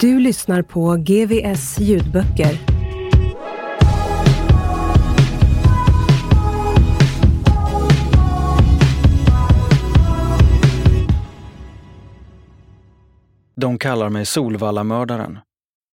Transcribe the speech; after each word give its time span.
Du 0.00 0.20
lyssnar 0.20 0.62
på 0.62 0.96
GVS 0.96 1.78
ljudböcker. 1.78 2.58
De 13.54 13.78
kallar 13.78 14.08
mig 14.08 14.26
Solvallamördaren. 14.26 15.38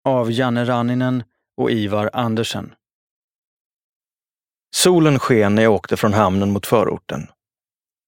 Av 0.05 0.31
Janne 0.31 0.65
Ranninen 0.65 1.23
och 1.57 1.71
Ivar 1.71 2.09
Andersen. 2.13 2.73
Solen 4.75 5.19
sken 5.19 5.55
när 5.55 5.63
jag 5.63 5.73
åkte 5.73 5.97
från 5.97 6.13
hamnen 6.13 6.51
mot 6.51 6.65
förorten. 6.65 7.27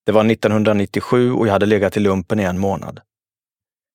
Det 0.06 0.12
var 0.12 0.32
1997 0.32 1.32
och 1.32 1.48
jag 1.48 1.52
hade 1.52 1.66
legat 1.66 1.98
i 1.98 2.00
lumpen 2.00 2.40
i 2.40 2.44
en 2.44 2.60
månad. 2.60 3.02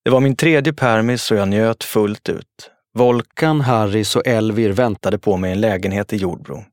Det 0.06 0.10
var 0.10 0.20
min 0.20 0.36
tredje 0.36 0.72
permis 0.72 1.30
och 1.30 1.36
jag 1.36 1.48
njöt 1.48 1.84
fullt 1.84 2.28
ut. 2.28 2.70
Volkan, 2.94 3.60
Harris 3.60 4.16
och 4.16 4.26
Elvir 4.26 4.70
väntade 4.70 5.18
på 5.18 5.36
mig 5.36 5.50
i 5.50 5.52
en 5.52 5.60
lägenhet 5.60 6.12
i 6.12 6.16
Jordbro. 6.16 6.64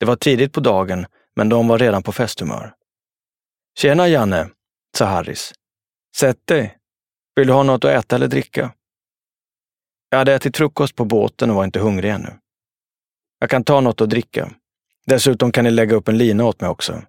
Det 0.00 0.06
var 0.06 0.16
tidigt 0.16 0.52
på 0.52 0.60
dagen, 0.60 1.06
men 1.36 1.48
de 1.48 1.68
var 1.68 1.78
redan 1.78 2.02
på 2.02 2.12
festhumör. 2.12 2.74
Tjena 3.78 4.08
Janne, 4.08 4.50
sa 4.96 5.04
Harris. 5.04 5.52
Sätt 6.16 6.46
dig. 6.46 6.78
Vill 7.36 7.46
du 7.46 7.52
ha 7.52 7.62
något 7.62 7.84
att 7.84 7.90
äta 7.90 8.16
eller 8.16 8.28
dricka? 8.28 8.72
Jag 10.10 10.18
hade 10.18 10.34
ätit 10.34 10.56
frukost 10.56 10.94
på 10.94 11.04
båten 11.04 11.50
och 11.50 11.56
var 11.56 11.64
inte 11.64 11.80
hungrig 11.80 12.10
ännu. 12.10 12.38
Jag 13.38 13.50
kan 13.50 13.64
ta 13.64 13.80
något 13.80 14.00
att 14.00 14.10
dricka. 14.10 14.50
Dessutom 15.06 15.52
kan 15.52 15.64
ni 15.64 15.70
lägga 15.70 15.96
upp 15.96 16.08
en 16.08 16.18
lina 16.18 16.44
åt 16.44 16.60
mig 16.60 16.70
också, 16.70 17.02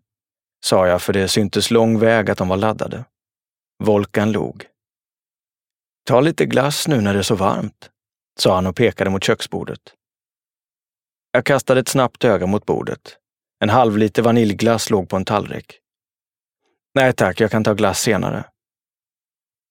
sa 0.66 0.88
jag 0.88 1.02
för 1.02 1.14
det 1.14 1.28
syntes 1.28 1.72
lång 1.72 2.00
väg 2.00 2.30
att 2.30 2.38
de 2.38 2.48
var 2.48 2.58
laddade. 2.58 3.06
Volkan 3.84 4.32
log. 4.32 4.69
Ta 6.10 6.22
lite 6.22 6.46
glass 6.46 6.88
nu 6.88 7.02
när 7.02 7.14
det 7.14 7.20
är 7.20 7.24
så 7.24 7.36
varmt, 7.36 7.90
sa 8.40 8.56
han 8.56 8.68
och 8.68 8.76
pekade 8.76 9.10
mot 9.10 9.24
köksbordet. 9.24 9.80
Jag 11.32 11.46
kastade 11.46 11.80
ett 11.80 11.88
snabbt 11.88 12.24
öga 12.24 12.46
mot 12.46 12.66
bordet. 12.66 13.18
En 13.60 13.70
halv 13.70 13.98
liter 13.98 14.22
vaniljglass 14.22 14.90
låg 14.90 15.10
på 15.10 15.16
en 15.16 15.26
tallrik. 15.26 15.80
Nej 16.96 17.14
tack, 17.14 17.42
jag 17.42 17.52
kan 17.52 17.64
ta 17.64 17.74
glass 17.74 18.00
senare. 18.00 18.44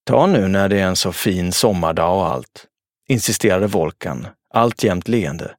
Ta 0.07 0.27
nu 0.27 0.49
när 0.49 0.69
det 0.69 0.81
är 0.81 0.87
en 0.87 0.97
så 0.97 1.13
fin 1.13 1.53
sommardag 1.53 2.17
och 2.17 2.27
allt, 2.27 2.67
insisterade 3.09 3.67
Volkan, 3.67 4.27
alltjämt 4.55 5.09
leende. 5.09 5.57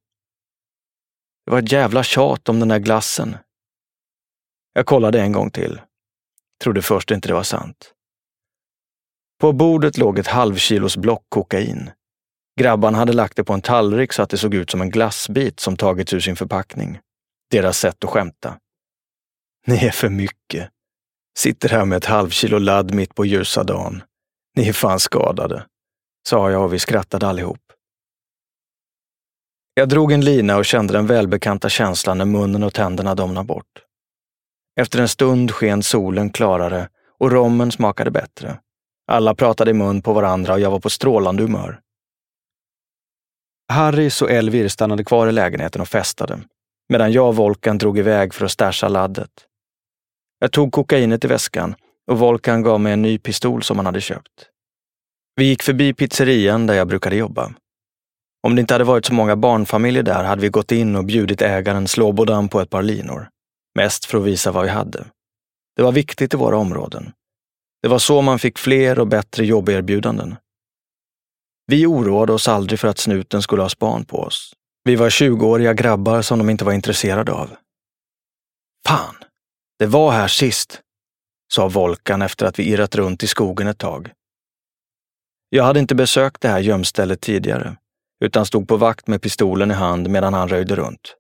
Det 1.45 1.51
var 1.51 1.59
ett 1.59 1.71
jävla 1.71 2.03
tjat 2.03 2.49
om 2.49 2.59
den 2.59 2.67
där 2.67 2.79
glassen. 2.79 3.37
Jag 4.73 4.85
kollade 4.85 5.21
en 5.21 5.31
gång 5.31 5.51
till. 5.51 5.81
Trodde 6.63 6.81
först 6.81 7.11
inte 7.11 7.27
det 7.27 7.33
var 7.33 7.43
sant. 7.43 7.93
På 9.39 9.53
bordet 9.53 9.97
låg 9.97 10.19
ett 10.19 10.27
halvkilos 10.27 10.97
block 10.97 11.25
kokain. 11.29 11.91
Grabban 12.59 12.95
hade 12.95 13.13
lagt 13.13 13.35
det 13.35 13.43
på 13.43 13.53
en 13.53 13.61
tallrik 13.61 14.13
så 14.13 14.21
att 14.21 14.29
det 14.29 14.37
såg 14.37 14.53
ut 14.53 14.69
som 14.69 14.81
en 14.81 14.89
glassbit 14.89 15.59
som 15.59 15.77
tagits 15.77 16.13
ur 16.13 16.19
sin 16.19 16.35
förpackning. 16.35 16.99
Deras 17.51 17.79
sätt 17.79 18.03
att 18.03 18.09
skämta. 18.09 18.57
Ni 19.67 19.85
är 19.85 19.91
för 19.91 20.09
mycket. 20.09 20.69
Sitter 21.37 21.69
här 21.69 21.85
med 21.85 21.97
ett 21.97 22.05
halvkilo 22.05 22.59
ladd 22.59 22.93
mitt 22.93 23.15
på 23.15 23.25
ljusa 23.25 23.63
dagen. 23.63 24.03
Ni 24.55 24.69
är 24.69 24.73
fan 24.73 24.99
skadade, 24.99 25.65
sa 26.27 26.51
jag 26.51 26.63
och 26.63 26.73
vi 26.73 26.79
skrattade 26.79 27.27
allihop. 27.27 27.61
Jag 29.73 29.89
drog 29.89 30.11
en 30.11 30.25
lina 30.25 30.57
och 30.57 30.65
kände 30.65 30.93
den 30.93 31.07
välbekanta 31.07 31.69
känslan 31.69 32.17
när 32.17 32.25
munnen 32.25 32.63
och 32.63 32.73
tänderna 32.73 33.15
domnade 33.15 33.47
bort. 33.47 33.83
Efter 34.79 35.01
en 35.01 35.07
stund 35.07 35.51
sken 35.51 35.83
solen 35.83 36.29
klarare 36.29 36.89
och 37.19 37.31
rommen 37.31 37.71
smakade 37.71 38.11
bättre. 38.11 38.59
Alla 39.11 39.35
pratade 39.35 39.71
i 39.71 39.73
mun 39.73 40.01
på 40.01 40.13
varandra 40.13 40.53
och 40.53 40.59
jag 40.59 40.71
var 40.71 40.79
på 40.79 40.89
strålande 40.89 41.43
humör. 41.43 41.79
Harris 43.71 44.21
och 44.21 44.31
Elvir 44.31 44.67
stannade 44.67 45.03
kvar 45.03 45.27
i 45.27 45.31
lägenheten 45.31 45.81
och 45.81 45.87
festade, 45.87 46.39
medan 46.89 47.11
jag 47.11 47.27
och 47.27 47.35
Volkan 47.35 47.77
drog 47.77 47.99
iväg 47.99 48.33
för 48.33 48.45
att 48.45 48.51
stasha 48.51 48.87
laddet. 48.87 49.29
Jag 50.39 50.51
tog 50.51 50.71
kokainet 50.71 51.25
i 51.25 51.27
väskan 51.27 51.75
och 52.11 52.19
Volkan 52.19 52.63
gav 52.63 52.79
mig 52.79 52.93
en 52.93 53.01
ny 53.01 53.17
pistol 53.17 53.63
som 53.63 53.77
han 53.77 53.85
hade 53.85 54.01
köpt. 54.01 54.49
Vi 55.35 55.45
gick 55.45 55.63
förbi 55.63 55.93
pizzerian 55.93 56.67
där 56.67 56.73
jag 56.73 56.87
brukade 56.87 57.15
jobba. 57.15 57.53
Om 58.47 58.55
det 58.55 58.59
inte 58.61 58.73
hade 58.73 58.83
varit 58.83 59.05
så 59.05 59.13
många 59.13 59.35
barnfamiljer 59.35 60.03
där 60.03 60.23
hade 60.23 60.41
vi 60.41 60.49
gått 60.49 60.71
in 60.71 60.95
och 60.95 61.05
bjudit 61.05 61.41
ägaren 61.41 61.87
Slobodan 61.87 62.49
på 62.49 62.61
ett 62.61 62.69
par 62.69 62.81
linor. 62.81 63.29
Mest 63.75 64.05
för 64.05 64.17
att 64.17 64.23
visa 64.23 64.51
vad 64.51 64.63
vi 64.63 64.69
hade. 64.69 65.05
Det 65.75 65.83
var 65.83 65.91
viktigt 65.91 66.33
i 66.33 66.37
våra 66.37 66.57
områden. 66.57 67.11
Det 67.81 67.87
var 67.87 67.99
så 67.99 68.21
man 68.21 68.39
fick 68.39 68.57
fler 68.57 68.99
och 68.99 69.07
bättre 69.07 69.45
jobberbjudanden. 69.45 70.35
Vi 71.67 71.85
oroade 71.85 72.33
oss 72.33 72.47
aldrig 72.47 72.79
för 72.79 72.87
att 72.87 72.97
snuten 72.97 73.41
skulle 73.41 73.61
ha 73.61 73.69
span 73.69 74.05
på 74.05 74.19
oss. 74.19 74.53
Vi 74.83 74.95
var 74.95 75.09
20-åriga 75.09 75.73
grabbar 75.73 76.21
som 76.21 76.39
de 76.39 76.49
inte 76.49 76.65
var 76.65 76.73
intresserade 76.73 77.31
av. 77.31 77.49
Fan, 78.87 79.15
det 79.79 79.85
var 79.85 80.11
här 80.11 80.27
sist, 80.27 80.81
sa 81.53 81.67
Volkan 81.67 82.21
efter 82.21 82.45
att 82.45 82.59
vi 82.59 82.63
irrat 82.63 82.95
runt 82.95 83.23
i 83.23 83.27
skogen 83.27 83.67
ett 83.67 83.77
tag. 83.77 84.11
Jag 85.49 85.63
hade 85.63 85.79
inte 85.79 85.95
besökt 85.95 86.41
det 86.41 86.49
här 86.49 86.59
gömstället 86.59 87.21
tidigare, 87.21 87.77
utan 88.25 88.45
stod 88.45 88.67
på 88.67 88.77
vakt 88.77 89.07
med 89.07 89.21
pistolen 89.21 89.71
i 89.71 89.73
hand 89.73 90.09
medan 90.09 90.33
han 90.33 90.49
röjde 90.49 90.75
runt. 90.75 91.15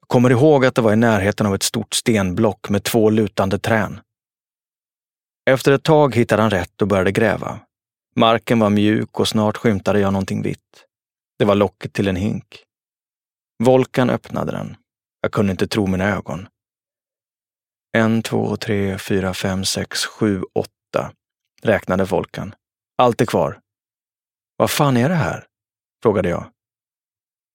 Jag 0.00 0.08
kommer 0.08 0.30
ihåg 0.30 0.66
att 0.66 0.74
det 0.74 0.82
var 0.82 0.92
i 0.92 0.96
närheten 0.96 1.46
av 1.46 1.54
ett 1.54 1.62
stort 1.62 1.94
stenblock 1.94 2.68
med 2.68 2.84
två 2.84 3.10
lutande 3.10 3.58
trän. 3.58 4.00
Efter 5.50 5.72
ett 5.72 5.82
tag 5.82 6.14
hittade 6.14 6.42
han 6.42 6.50
rätt 6.50 6.82
och 6.82 6.88
började 6.88 7.12
gräva. 7.12 7.60
Marken 8.16 8.58
var 8.58 8.70
mjuk 8.70 9.20
och 9.20 9.28
snart 9.28 9.56
skymtade 9.56 10.00
jag 10.00 10.12
någonting 10.12 10.42
vitt. 10.42 10.86
Det 11.38 11.44
var 11.44 11.54
locket 11.54 11.92
till 11.92 12.08
en 12.08 12.16
hink. 12.16 12.64
Volkan 13.64 14.10
öppnade 14.10 14.52
den. 14.52 14.76
Jag 15.20 15.32
kunde 15.32 15.50
inte 15.50 15.68
tro 15.68 15.86
mina 15.86 16.04
ögon. 16.04 16.48
En, 17.92 18.22
två, 18.22 18.56
tre, 18.56 18.98
fyra, 18.98 19.34
fem, 19.34 19.64
sex, 19.64 20.06
sju, 20.06 20.42
åtta, 20.54 21.12
räknade 21.62 22.04
Volkan. 22.04 22.54
Allt 22.98 23.20
är 23.20 23.26
kvar. 23.26 23.60
Vad 24.56 24.70
fan 24.70 24.96
är 24.96 25.08
det 25.08 25.14
här? 25.14 25.46
frågade 26.02 26.28
jag. 26.28 26.50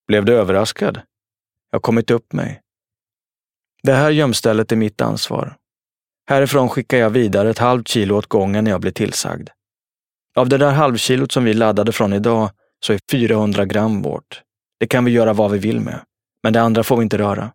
Blev 0.08 0.26
du 0.26 0.34
överraskad? 0.34 1.02
Jag 1.70 1.76
har 1.78 1.82
kommit 1.82 2.12
upp 2.12 2.34
mig. 2.34 2.62
Det 3.84 3.94
här 3.94 4.12
gömstället 4.12 4.72
är 4.72 4.76
mitt 4.76 5.02
ansvar. 5.02 5.58
Härifrån 6.32 6.70
skickar 6.70 6.98
jag 6.98 7.10
vidare 7.10 7.50
ett 7.50 7.58
halvt 7.58 7.88
kilo 7.88 8.16
åt 8.16 8.26
gången 8.26 8.64
när 8.64 8.72
jag 8.72 8.82
blir 8.82 8.92
tillsagd. 8.92 9.50
Av 10.36 10.50
det 10.50 10.58
där 10.58 10.72
halvkilot 10.72 11.32
som 11.32 11.44
vi 11.44 11.54
laddade 11.54 11.92
från 11.92 12.14
idag 12.14 12.50
så 12.86 12.94
är 12.94 13.00
400 13.12 13.66
gram 13.66 14.02
vårt. 14.02 14.42
Det 14.80 14.88
kan 14.88 15.06
vi 15.06 15.12
göra 15.12 15.34
vad 15.34 15.52
vi 15.52 15.58
vill 15.60 15.80
med, 15.80 16.00
men 16.44 16.54
det 16.54 16.62
andra 16.62 16.84
får 16.84 16.98
vi 16.98 17.04
inte 17.04 17.18
röra. 17.18 17.52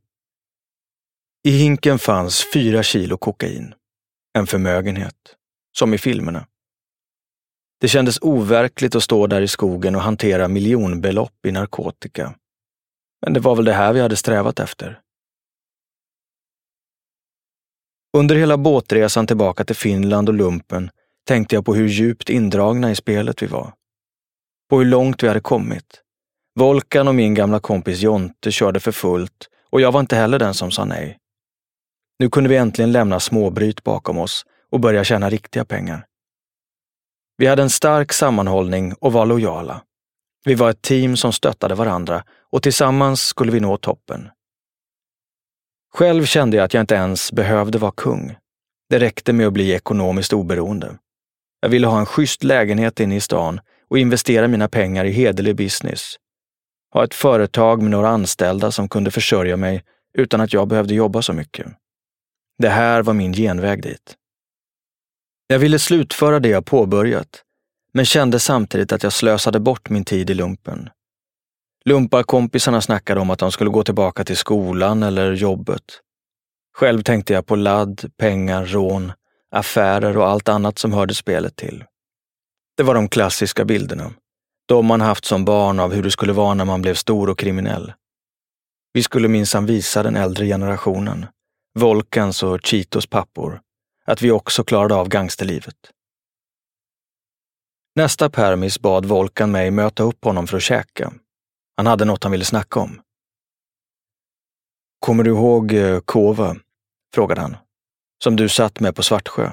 I 1.44 1.50
hinken 1.50 1.98
fanns 1.98 2.44
fyra 2.54 2.82
kilo 2.82 3.16
kokain. 3.16 3.74
En 4.38 4.46
förmögenhet. 4.46 5.36
Som 5.78 5.94
i 5.94 5.98
filmerna. 5.98 6.46
Det 7.80 7.88
kändes 7.88 8.18
overkligt 8.20 8.94
att 8.94 9.02
stå 9.02 9.26
där 9.26 9.40
i 9.40 9.48
skogen 9.48 9.94
och 9.94 10.02
hantera 10.02 10.48
miljonbelopp 10.48 11.46
i 11.46 11.52
narkotika. 11.52 12.34
Men 13.24 13.32
det 13.32 13.40
var 13.40 13.56
väl 13.56 13.64
det 13.64 13.72
här 13.72 13.92
vi 13.92 14.00
hade 14.00 14.16
strävat 14.16 14.60
efter. 14.60 15.00
Under 18.12 18.36
hela 18.36 18.56
båtresan 18.56 19.26
tillbaka 19.26 19.64
till 19.64 19.76
Finland 19.76 20.28
och 20.28 20.34
lumpen 20.34 20.90
tänkte 21.26 21.54
jag 21.54 21.64
på 21.64 21.74
hur 21.74 21.88
djupt 21.88 22.30
indragna 22.30 22.90
i 22.90 22.94
spelet 22.94 23.42
vi 23.42 23.46
var. 23.46 23.72
På 24.70 24.78
hur 24.78 24.86
långt 24.86 25.22
vi 25.22 25.28
hade 25.28 25.40
kommit. 25.40 26.02
Volkan 26.58 27.08
och 27.08 27.14
min 27.14 27.34
gamla 27.34 27.60
kompis 27.60 28.00
Jonte 28.00 28.52
körde 28.52 28.80
för 28.80 28.92
fullt 28.92 29.48
och 29.70 29.80
jag 29.80 29.92
var 29.92 30.00
inte 30.00 30.16
heller 30.16 30.38
den 30.38 30.54
som 30.54 30.70
sa 30.70 30.84
nej. 30.84 31.18
Nu 32.18 32.30
kunde 32.30 32.50
vi 32.50 32.56
äntligen 32.56 32.92
lämna 32.92 33.20
småbryt 33.20 33.84
bakom 33.84 34.18
oss 34.18 34.44
och 34.72 34.80
börja 34.80 35.04
tjäna 35.04 35.30
riktiga 35.30 35.64
pengar. 35.64 36.06
Vi 37.36 37.46
hade 37.46 37.62
en 37.62 37.70
stark 37.70 38.12
sammanhållning 38.12 38.94
och 38.94 39.12
var 39.12 39.26
lojala. 39.26 39.82
Vi 40.44 40.54
var 40.54 40.70
ett 40.70 40.82
team 40.82 41.16
som 41.16 41.32
stöttade 41.32 41.74
varandra 41.74 42.24
och 42.50 42.62
tillsammans 42.62 43.20
skulle 43.20 43.52
vi 43.52 43.60
nå 43.60 43.76
toppen. 43.76 44.28
Själv 45.96 46.24
kände 46.24 46.56
jag 46.56 46.64
att 46.64 46.74
jag 46.74 46.80
inte 46.80 46.94
ens 46.94 47.32
behövde 47.32 47.78
vara 47.78 47.92
kung. 47.96 48.36
Det 48.90 48.98
räckte 48.98 49.32
med 49.32 49.46
att 49.46 49.52
bli 49.52 49.70
ekonomiskt 49.70 50.32
oberoende. 50.32 50.98
Jag 51.60 51.68
ville 51.68 51.86
ha 51.86 51.98
en 51.98 52.06
schysst 52.06 52.44
lägenhet 52.44 53.00
inne 53.00 53.16
i 53.16 53.20
stan 53.20 53.60
och 53.88 53.98
investera 53.98 54.48
mina 54.48 54.68
pengar 54.68 55.04
i 55.04 55.10
hederlig 55.10 55.56
business. 55.56 56.14
Ha 56.92 57.04
ett 57.04 57.14
företag 57.14 57.82
med 57.82 57.90
några 57.90 58.08
anställda 58.08 58.70
som 58.70 58.88
kunde 58.88 59.10
försörja 59.10 59.56
mig 59.56 59.84
utan 60.14 60.40
att 60.40 60.52
jag 60.52 60.68
behövde 60.68 60.94
jobba 60.94 61.22
så 61.22 61.32
mycket. 61.32 61.66
Det 62.58 62.68
här 62.68 63.02
var 63.02 63.14
min 63.14 63.32
genväg 63.32 63.82
dit. 63.82 64.14
Jag 65.46 65.58
ville 65.58 65.78
slutföra 65.78 66.40
det 66.40 66.48
jag 66.48 66.66
påbörjat, 66.66 67.42
men 67.92 68.04
kände 68.04 68.40
samtidigt 68.40 68.92
att 68.92 69.02
jag 69.02 69.12
slösade 69.12 69.60
bort 69.60 69.90
min 69.90 70.04
tid 70.04 70.30
i 70.30 70.34
lumpen. 70.34 70.90
Lumparkompisarna 71.88 72.80
snackade 72.80 73.20
om 73.20 73.30
att 73.30 73.38
de 73.38 73.52
skulle 73.52 73.70
gå 73.70 73.84
tillbaka 73.84 74.24
till 74.24 74.36
skolan 74.36 75.02
eller 75.02 75.32
jobbet. 75.32 75.82
Själv 76.76 77.02
tänkte 77.02 77.32
jag 77.32 77.46
på 77.46 77.56
ladd, 77.56 78.10
pengar, 78.16 78.66
rån, 78.66 79.12
affärer 79.50 80.16
och 80.16 80.28
allt 80.28 80.48
annat 80.48 80.78
som 80.78 80.92
hörde 80.92 81.14
spelet 81.14 81.56
till. 81.56 81.84
Det 82.76 82.82
var 82.82 82.94
de 82.94 83.08
klassiska 83.08 83.64
bilderna. 83.64 84.12
De 84.68 84.86
man 84.86 85.00
haft 85.00 85.24
som 85.24 85.44
barn 85.44 85.80
av 85.80 85.92
hur 85.92 86.02
det 86.02 86.10
skulle 86.10 86.32
vara 86.32 86.54
när 86.54 86.64
man 86.64 86.82
blev 86.82 86.94
stor 86.94 87.30
och 87.30 87.38
kriminell. 87.38 87.92
Vi 88.92 89.02
skulle 89.02 89.28
minsann 89.28 89.66
visa 89.66 90.02
den 90.02 90.16
äldre 90.16 90.46
generationen, 90.46 91.26
Volkans 91.78 92.42
och 92.42 92.60
Chitos 92.62 93.06
pappor, 93.06 93.60
att 94.04 94.22
vi 94.22 94.30
också 94.30 94.64
klarade 94.64 94.94
av 94.94 95.08
gangsterlivet. 95.08 95.76
Nästa 97.96 98.30
permis 98.30 98.80
bad 98.80 99.06
Volkan 99.06 99.50
mig 99.50 99.70
möta 99.70 100.02
upp 100.02 100.24
honom 100.24 100.46
för 100.46 100.56
att 100.56 100.62
käka. 100.62 101.12
Han 101.76 101.86
hade 101.86 102.04
något 102.04 102.22
han 102.22 102.32
ville 102.32 102.44
snacka 102.44 102.80
om. 102.80 103.00
Kommer 105.00 105.24
du 105.24 105.30
ihåg 105.30 105.72
eh, 105.72 106.00
Kova? 106.00 106.56
frågade 107.14 107.40
han. 107.40 107.56
Som 108.24 108.36
du 108.36 108.48
satt 108.48 108.80
med 108.80 108.96
på 108.96 109.02
Svartsjö? 109.02 109.50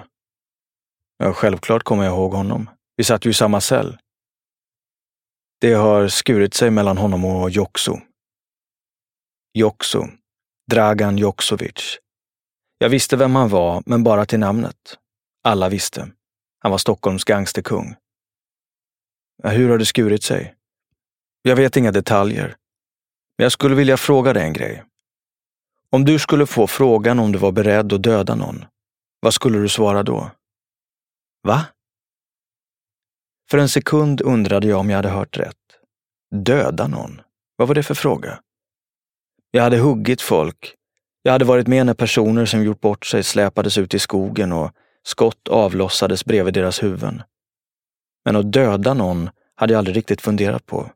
Ja, 1.18 1.34
självklart 1.34 1.84
kommer 1.84 2.04
jag 2.04 2.14
ihåg 2.14 2.34
honom. 2.34 2.70
Vi 2.96 3.04
satt 3.04 3.26
ju 3.26 3.30
i 3.30 3.34
samma 3.34 3.62
cell. 3.62 3.98
Det 5.62 5.74
har 5.74 6.08
skurit 6.08 6.54
sig 6.54 6.72
mellan 6.72 6.98
honom 6.98 7.26
och 7.26 7.50
Jokso. 7.50 8.00
Jokso, 9.54 10.08
Dragan 10.72 11.18
Joksovic. 11.18 12.00
Jag 12.78 12.90
visste 12.90 13.18
vem 13.18 13.36
han 13.36 13.50
var, 13.50 13.84
men 13.86 14.04
bara 14.04 14.26
till 14.26 14.40
namnet. 14.40 14.98
Alla 15.44 15.70
visste. 15.70 16.12
Han 16.60 16.72
var 16.72 16.78
Stockholms 16.78 17.24
gangsterkung. 17.24 17.96
Hur 19.44 19.70
har 19.70 19.78
det 19.78 19.86
skurit 19.86 20.24
sig? 20.24 20.56
Jag 21.46 21.56
vet 21.56 21.78
inga 21.78 21.92
detaljer. 21.92 22.56
Men 23.38 23.46
jag 23.46 23.52
skulle 23.52 23.76
vilja 23.76 23.98
fråga 23.98 24.34
dig 24.34 24.44
en 24.44 24.54
grej. 24.54 24.84
Om 25.90 26.06
du 26.06 26.20
skulle 26.20 26.46
få 26.46 26.68
frågan 26.68 27.20
om 27.20 27.32
du 27.32 27.40
var 27.40 27.52
beredd 27.52 27.94
att 27.94 28.04
döda 28.04 28.36
någon, 28.36 28.66
vad 29.20 29.34
skulle 29.34 29.60
du 29.60 29.70
svara 29.70 30.04
då? 30.04 30.32
Va? 31.44 31.66
För 33.50 33.58
en 33.58 33.70
sekund 33.70 34.22
undrade 34.22 34.68
jag 34.68 34.80
om 34.80 34.90
jag 34.90 34.98
hade 34.98 35.10
hört 35.10 35.38
rätt. 35.38 35.58
Döda 36.36 36.88
någon? 36.88 37.22
Vad 37.56 37.68
var 37.68 37.76
det 37.76 37.84
för 37.84 37.96
fråga? 37.96 38.40
Jag 39.52 39.64
hade 39.64 39.78
huggit 39.78 40.22
folk. 40.22 40.76
Jag 41.22 41.32
hade 41.32 41.46
varit 41.46 41.68
med 41.68 41.86
när 41.86 41.94
personer 41.94 42.46
som 42.46 42.64
gjort 42.64 42.82
bort 42.82 43.06
sig 43.06 43.24
släpades 43.24 43.78
ut 43.78 43.94
i 43.94 44.00
skogen 44.00 44.52
och 44.52 44.72
skott 45.04 45.48
avlossades 45.48 46.26
bredvid 46.26 46.54
deras 46.54 46.84
huvuden. 46.84 47.24
Men 48.26 48.36
att 48.36 48.52
döda 48.52 48.94
någon 48.94 49.30
hade 49.56 49.74
jag 49.74 49.78
aldrig 49.78 49.98
riktigt 49.98 50.22
funderat 50.22 50.66
på. 50.66 50.92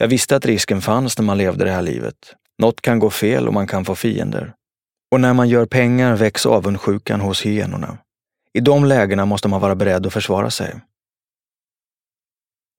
Jag 0.00 0.08
visste 0.08 0.36
att 0.36 0.46
risken 0.46 0.80
fanns 0.80 1.18
när 1.18 1.24
man 1.24 1.38
levde 1.38 1.64
det 1.64 1.70
här 1.70 1.82
livet. 1.82 2.34
Något 2.58 2.80
kan 2.80 2.98
gå 2.98 3.10
fel 3.10 3.48
och 3.48 3.54
man 3.54 3.66
kan 3.66 3.84
få 3.84 3.94
fiender. 3.94 4.54
Och 5.10 5.20
när 5.20 5.34
man 5.34 5.48
gör 5.48 5.66
pengar 5.66 6.16
väcks 6.16 6.46
avundsjukan 6.46 7.20
hos 7.20 7.46
hyenorna. 7.46 7.98
I 8.52 8.60
de 8.60 8.84
lägena 8.84 9.24
måste 9.24 9.48
man 9.48 9.60
vara 9.60 9.74
beredd 9.74 10.06
att 10.06 10.12
försvara 10.12 10.50
sig. 10.50 10.80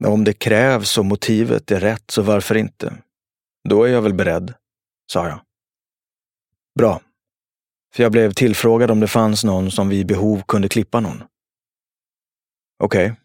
Om 0.05 0.23
det 0.23 0.33
krävs 0.33 0.97
och 0.97 1.05
motivet 1.05 1.71
är 1.71 1.79
rätt, 1.79 2.11
så 2.11 2.21
varför 2.21 2.57
inte? 2.57 2.93
Då 3.69 3.83
är 3.83 3.91
jag 3.91 4.01
väl 4.01 4.13
beredd, 4.13 4.53
sa 5.11 5.27
jag. 5.27 5.39
Bra. 6.79 7.01
För 7.95 8.03
jag 8.03 8.11
blev 8.11 8.33
tillfrågad 8.33 8.91
om 8.91 8.99
det 8.99 9.07
fanns 9.07 9.43
någon 9.43 9.71
som 9.71 9.89
vid 9.89 10.07
behov 10.07 10.43
kunde 10.47 10.69
klippa 10.69 10.99
någon. 10.99 11.23
Okej. 12.83 13.05
Okay. 13.05 13.20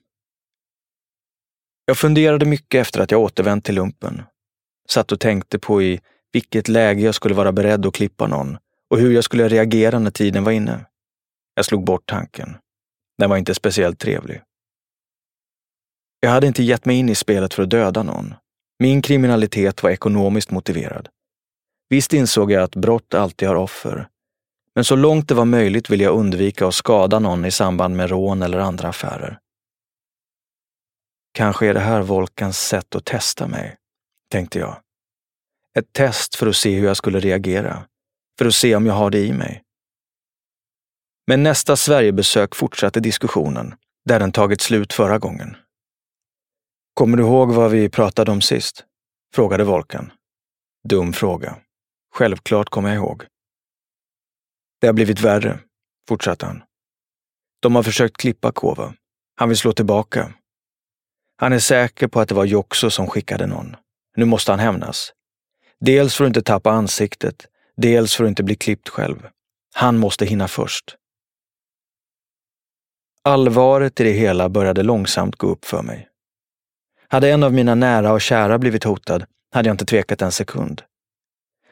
Jag 1.89 1.99
funderade 1.99 2.47
mycket 2.47 2.81
efter 2.81 3.01
att 3.01 3.11
jag 3.11 3.21
återvänt 3.21 3.65
till 3.65 3.75
lumpen. 3.75 4.23
Satt 4.89 5.13
och 5.13 5.21
tänkte 5.21 5.59
på 5.59 5.83
i 5.83 6.01
vilket 6.33 6.69
läge 6.69 7.03
jag 7.03 7.15
skulle 7.15 7.35
vara 7.35 7.53
beredd 7.53 7.87
att 7.87 7.95
klippa 7.95 8.27
någon 8.27 8.59
och 8.91 8.99
hur 8.99 9.13
jag 9.13 9.25
skulle 9.25 9.49
reagera 9.49 9.99
när 9.99 10.11
tiden 10.11 10.45
var 10.45 10.53
inne. 10.53 10.87
Jag 11.55 11.65
slog 11.65 11.85
bort 11.85 12.07
tanken. 12.07 12.57
Den 13.19 13.31
var 13.31 13.37
inte 13.37 13.55
speciellt 13.55 13.99
trevlig. 13.99 14.43
Jag 16.21 16.31
hade 16.31 16.47
inte 16.47 16.63
gett 16.63 16.85
mig 16.85 16.97
in 16.97 17.09
i 17.09 17.15
spelet 17.15 17.55
för 17.55 17.63
att 17.63 17.71
döda 17.71 18.03
någon. 18.03 18.35
Min 18.79 19.03
kriminalitet 19.03 19.83
var 19.83 19.91
ekonomiskt 19.91 20.51
motiverad. 20.51 21.09
Visst 21.89 22.13
insåg 22.13 22.53
jag 22.53 22.63
att 22.63 22.77
brott 22.77 23.15
alltid 23.15 23.49
har 23.49 23.57
offer. 23.57 24.09
Men 24.75 24.85
så 24.85 24.97
långt 24.97 25.29
det 25.29 25.35
var 25.35 25.45
möjligt 25.45 25.91
ville 25.91 26.05
jag 26.05 26.15
undvika 26.15 26.67
att 26.67 26.75
skada 26.75 27.19
någon 27.19 27.45
i 27.45 27.51
samband 27.51 27.97
med 27.97 28.11
rån 28.11 28.43
eller 28.43 28.59
andra 28.59 28.89
affärer. 28.89 29.39
Kanske 31.37 31.67
är 31.67 31.75
det 31.75 31.81
här 31.81 32.03
Volkans 32.03 32.59
sätt 32.59 32.95
att 32.95 33.05
testa 33.05 33.47
mig, 33.47 33.77
tänkte 34.31 34.59
jag. 34.59 34.81
Ett 35.79 35.93
test 35.93 36.35
för 36.35 36.47
att 36.47 36.57
se 36.57 36.75
hur 36.75 36.87
jag 36.87 36.97
skulle 36.97 37.21
reagera, 37.21 37.87
för 38.39 38.47
att 38.47 38.55
se 38.55 38.77
om 38.77 38.87
jag 38.87 38.95
har 38.95 39.11
det 39.11 39.19
i 39.19 39.33
mig. 39.33 39.63
Men 41.27 41.43
nästa 41.43 41.77
Sverigebesök 41.77 42.55
fortsatte 42.55 43.01
diskussionen, 43.01 43.75
där 44.05 44.21
den 44.21 44.33
tagit 44.33 44.61
slut 44.61 44.93
förra 44.93 45.19
gången. 45.19 45.57
Kommer 46.95 47.17
du 47.17 47.23
ihåg 47.23 47.53
vad 47.53 47.71
vi 47.71 47.89
pratade 47.89 48.31
om 48.31 48.41
sist? 48.41 48.85
frågade 49.35 49.65
Volkan. 49.65 50.13
Dum 50.89 51.13
fråga. 51.13 51.57
Självklart 52.15 52.69
kommer 52.69 52.89
jag 52.89 52.97
ihåg. 52.97 53.25
Det 54.81 54.87
har 54.87 54.95
blivit 54.95 55.21
värre, 55.21 55.61
fortsatte 56.09 56.47
han. 56.47 56.63
De 57.61 57.75
har 57.75 57.83
försökt 57.83 58.17
klippa 58.17 58.53
Kova. 58.53 58.95
Han 59.35 59.49
vill 59.49 59.59
slå 59.59 59.73
tillbaka. 59.73 60.35
Han 61.37 61.53
är 61.53 61.59
säker 61.59 62.09
på 62.09 62.21
att 62.21 62.29
det 62.29 62.35
var 62.35 62.45
Joxo 62.45 62.91
som 62.91 63.07
skickade 63.07 63.47
någon. 63.47 63.77
Nu 64.17 64.25
måste 64.25 64.53
han 64.53 64.59
hämnas. 64.59 65.13
Dels 65.81 66.17
för 66.17 66.25
att 66.25 66.29
inte 66.29 66.43
tappa 66.43 66.71
ansiktet, 66.71 67.47
dels 67.77 68.17
för 68.17 68.25
att 68.25 68.29
inte 68.29 68.43
bli 68.43 68.55
klippt 68.55 68.89
själv. 68.89 69.29
Han 69.75 69.99
måste 69.99 70.27
hinna 70.27 70.49
först. 70.49 70.97
Allvaret 73.23 74.01
i 74.01 74.05
det 74.05 74.13
hela 74.13 74.49
började 74.49 74.83
långsamt 74.83 75.37
gå 75.37 75.47
upp 75.47 75.65
för 75.65 75.83
mig. 75.83 76.09
Hade 77.09 77.31
en 77.31 77.43
av 77.43 77.53
mina 77.53 77.75
nära 77.75 78.13
och 78.13 78.21
kära 78.21 78.59
blivit 78.59 78.85
hotad 78.85 79.25
hade 79.53 79.69
jag 79.69 79.75
inte 79.75 79.85
tvekat 79.85 80.23
en 80.23 80.33
sekund. 80.33 80.83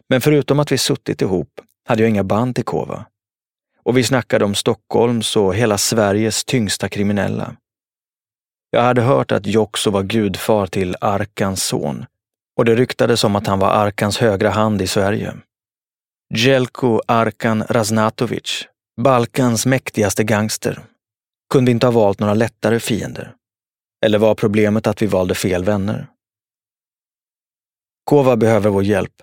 Men 0.08 0.20
förutom 0.20 0.60
att 0.60 0.72
vi 0.72 0.78
suttit 0.78 1.22
ihop 1.22 1.60
hade 1.88 2.02
jag 2.02 2.10
inga 2.10 2.24
band 2.24 2.54
till 2.54 2.64
Kova. 2.64 3.06
Och 3.82 3.96
vi 3.96 4.04
snackade 4.04 4.44
om 4.44 4.54
Stockholms 4.54 5.36
och 5.36 5.54
hela 5.54 5.78
Sveriges 5.78 6.44
tyngsta 6.44 6.88
kriminella. 6.88 7.56
Jag 8.74 8.82
hade 8.82 9.02
hört 9.02 9.32
att 9.32 9.46
Joxo 9.46 9.90
var 9.90 10.02
gudfar 10.02 10.66
till 10.66 10.96
Arkans 11.00 11.64
son 11.64 12.06
och 12.56 12.64
det 12.64 12.74
ryktades 12.74 13.24
om 13.24 13.36
att 13.36 13.46
han 13.46 13.58
var 13.58 13.68
Arkans 13.68 14.18
högra 14.18 14.50
hand 14.50 14.82
i 14.82 14.86
Sverige. 14.86 15.34
Jelko 16.34 17.00
Arkan 17.06 17.64
Raznatovic, 17.68 18.68
Balkans 19.00 19.66
mäktigaste 19.66 20.24
gangster, 20.24 20.80
kunde 21.52 21.70
inte 21.70 21.86
ha 21.86 21.92
valt 21.92 22.20
några 22.20 22.34
lättare 22.34 22.80
fiender. 22.80 23.34
Eller 24.04 24.18
var 24.18 24.34
problemet 24.34 24.86
att 24.86 25.02
vi 25.02 25.06
valde 25.06 25.34
fel 25.34 25.64
vänner? 25.64 26.06
Kova 28.04 28.36
behöver 28.36 28.70
vår 28.70 28.84
hjälp. 28.84 29.14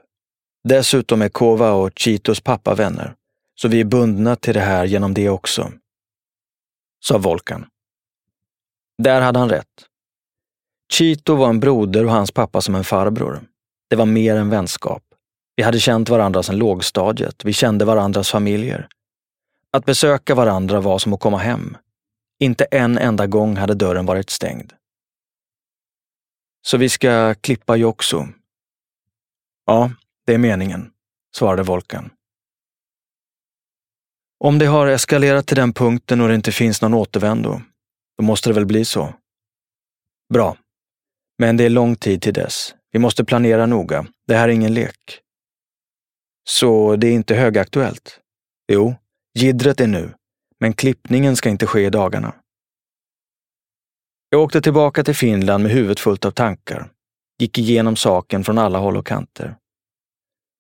Dessutom 0.64 1.22
är 1.22 1.30
Kova 1.30 1.72
och 1.72 1.92
Chitos 1.96 2.42
pappa 2.42 2.76
vänner, 2.76 3.16
så 3.62 3.68
vi 3.68 3.80
är 3.80 3.86
bundna 3.86 4.36
till 4.36 4.54
det 4.54 4.60
här 4.60 4.86
genom 4.86 5.14
det 5.14 5.30
också, 5.30 5.72
sa 7.06 7.18
Volkan. 7.18 7.71
Där 9.04 9.22
hade 9.22 9.40
han 9.40 9.50
rätt. 9.50 9.86
Chito 10.92 11.36
var 11.36 11.50
en 11.50 11.60
broder 11.60 12.06
och 12.06 12.12
hans 12.12 12.32
pappa 12.32 12.62
som 12.62 12.76
en 12.76 12.84
farbror. 12.84 13.42
Det 13.90 13.96
var 13.96 14.06
mer 14.06 14.36
än 14.36 14.50
vänskap. 14.50 15.04
Vi 15.56 15.64
hade 15.64 15.80
känt 15.80 16.10
varandra 16.10 16.44
sedan 16.44 16.58
lågstadiet. 16.58 17.46
Vi 17.46 17.54
kände 17.54 17.86
varandras 17.86 18.32
familjer. 18.32 18.88
Att 19.72 19.86
besöka 19.86 20.36
varandra 20.36 20.80
var 20.80 21.00
som 21.00 21.14
att 21.14 21.20
komma 21.20 21.38
hem. 21.38 21.78
Inte 22.40 22.64
en 22.66 22.98
enda 22.98 23.28
gång 23.28 23.58
hade 23.58 23.74
dörren 23.74 24.06
varit 24.06 24.30
stängd. 24.30 24.74
Så 26.68 26.78
vi 26.78 26.90
ska 26.90 27.36
klippa 27.36 27.76
Jokso. 27.76 28.28
Ja, 29.66 29.92
det 30.26 30.34
är 30.34 30.38
meningen, 30.38 30.92
svarade 31.36 31.64
Volkan. 31.64 32.10
Om 34.40 34.60
det 34.60 34.66
har 34.66 34.88
eskalerat 34.88 35.48
till 35.48 35.58
den 35.58 35.74
punkten 35.74 36.22
och 36.22 36.28
det 36.28 36.36
inte 36.36 36.52
finns 36.52 36.82
någon 36.82 36.94
återvändo, 36.94 37.62
då 38.18 38.24
måste 38.24 38.50
det 38.50 38.54
väl 38.54 38.66
bli 38.66 38.86
så. 38.86 39.14
Bra. 40.34 40.58
Men 41.38 41.58
det 41.58 41.64
är 41.64 41.70
lång 41.70 41.96
tid 41.96 42.22
till 42.22 42.34
dess. 42.34 42.76
Vi 42.92 43.00
måste 43.00 43.26
planera 43.26 43.66
noga. 43.66 44.06
Det 44.28 44.36
här 44.36 44.50
är 44.50 44.54
ingen 44.54 44.74
lek. 44.74 45.22
Så 46.50 46.96
det 46.96 47.08
är 47.08 47.14
inte 47.14 47.36
högaktuellt? 47.36 48.20
Jo, 48.72 48.96
gidret 49.40 49.82
är 49.82 49.88
nu, 49.88 50.14
men 50.60 50.74
klippningen 50.74 51.36
ska 51.36 51.50
inte 51.50 51.68
ske 51.68 51.86
i 51.86 51.90
dagarna. 51.90 52.36
Jag 54.30 54.42
åkte 54.42 54.62
tillbaka 54.62 55.04
till 55.04 55.16
Finland 55.16 55.64
med 55.64 55.72
huvudet 55.72 56.00
fullt 56.00 56.26
av 56.26 56.32
tankar. 56.32 56.92
Gick 57.40 57.58
igenom 57.58 57.96
saken 57.96 58.44
från 58.44 58.58
alla 58.58 58.80
håll 58.80 58.98
och 58.98 59.08
kanter. 59.08 59.58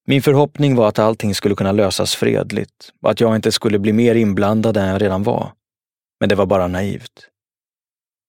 Min 0.08 0.22
förhoppning 0.22 0.76
var 0.76 0.88
att 0.88 1.00
allting 1.00 1.36
skulle 1.36 1.56
kunna 1.56 1.72
lösas 1.72 2.16
fredligt 2.16 2.94
och 3.02 3.12
att 3.12 3.20
jag 3.20 3.36
inte 3.36 3.52
skulle 3.52 3.80
bli 3.80 3.94
mer 3.94 4.16
inblandad 4.16 4.78
än 4.78 4.88
jag 4.88 5.02
redan 5.02 5.24
var. 5.24 5.54
Men 6.20 6.30
det 6.30 6.36
var 6.36 6.46
bara 6.46 6.68
naivt. 6.68 7.31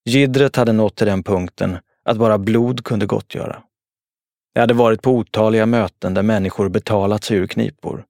Gidret 0.05 0.55
hade 0.55 0.71
nått 0.71 0.95
till 0.95 1.07
den 1.07 1.23
punkten 1.23 1.77
att 2.03 2.17
bara 2.17 2.37
blod 2.37 2.83
kunde 2.83 3.05
gottgöra. 3.05 3.63
Jag 4.53 4.61
hade 4.61 4.73
varit 4.73 5.01
på 5.01 5.11
otaliga 5.11 5.65
möten 5.65 6.13
där 6.13 6.23
människor 6.23 6.69
betalat 6.69 7.23
sig 7.23 7.37
ur 7.37 7.47
knipor. 7.47 8.05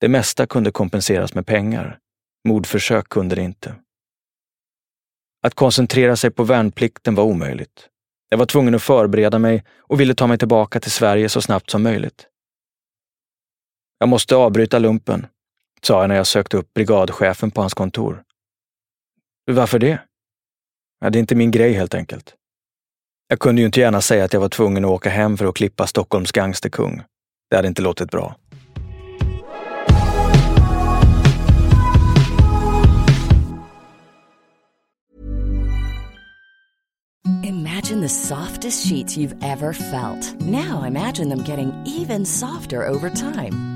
Det 0.00 0.08
mesta 0.08 0.46
kunde 0.46 0.70
kompenseras 0.70 1.34
med 1.34 1.46
pengar. 1.46 1.98
Mordförsök 2.48 3.08
kunde 3.08 3.34
det 3.34 3.42
inte. 3.42 3.74
Att 5.42 5.54
koncentrera 5.54 6.16
sig 6.16 6.30
på 6.30 6.44
värnplikten 6.44 7.14
var 7.14 7.24
omöjligt. 7.24 7.88
Jag 8.28 8.38
var 8.38 8.46
tvungen 8.46 8.74
att 8.74 8.82
förbereda 8.82 9.38
mig 9.38 9.64
och 9.78 10.00
ville 10.00 10.14
ta 10.14 10.26
mig 10.26 10.38
tillbaka 10.38 10.80
till 10.80 10.90
Sverige 10.90 11.28
så 11.28 11.42
snabbt 11.42 11.70
som 11.70 11.82
möjligt. 11.82 12.26
Jag 13.98 14.08
måste 14.08 14.36
avbryta 14.36 14.78
lumpen, 14.78 15.26
sa 15.82 16.00
jag 16.00 16.08
när 16.08 16.16
jag 16.16 16.26
sökte 16.26 16.56
upp 16.56 16.74
brigadchefen 16.74 17.50
på 17.50 17.60
hans 17.60 17.74
kontor. 17.74 18.22
Varför 19.46 19.78
det? 19.78 19.98
Ja, 21.06 21.10
det 21.10 21.18
är 21.18 21.20
inte 21.20 21.34
min 21.34 21.50
grej 21.50 21.72
helt 21.72 21.94
enkelt. 21.94 22.34
Jag 23.28 23.38
kunde 23.38 23.60
ju 23.60 23.66
inte 23.66 23.80
gärna 23.80 24.00
säga 24.00 24.24
att 24.24 24.32
jag 24.32 24.40
var 24.40 24.48
tvungen 24.48 24.84
att 24.84 24.90
åka 24.90 25.10
hem 25.10 25.36
för 25.36 25.46
att 25.46 25.54
klippa 25.54 25.86
Stockholms 25.86 26.32
gangsterkung. 26.32 27.02
Det 27.50 27.56
hade 27.56 27.68
inte 27.68 27.82
låtit 27.82 28.10
bra. 28.10 28.36
Imagine 37.44 38.00
the 38.02 38.08
softest 38.08 38.88
sheets 38.88 39.16
you've 39.16 39.44
ever 39.52 39.72
felt. 39.72 40.40
Now 40.40 40.86
imagine 40.86 41.30
them 41.30 41.44
getting 41.48 41.72
even 41.86 42.26
softer 42.26 42.88
over 42.88 43.10
time. 43.10 43.75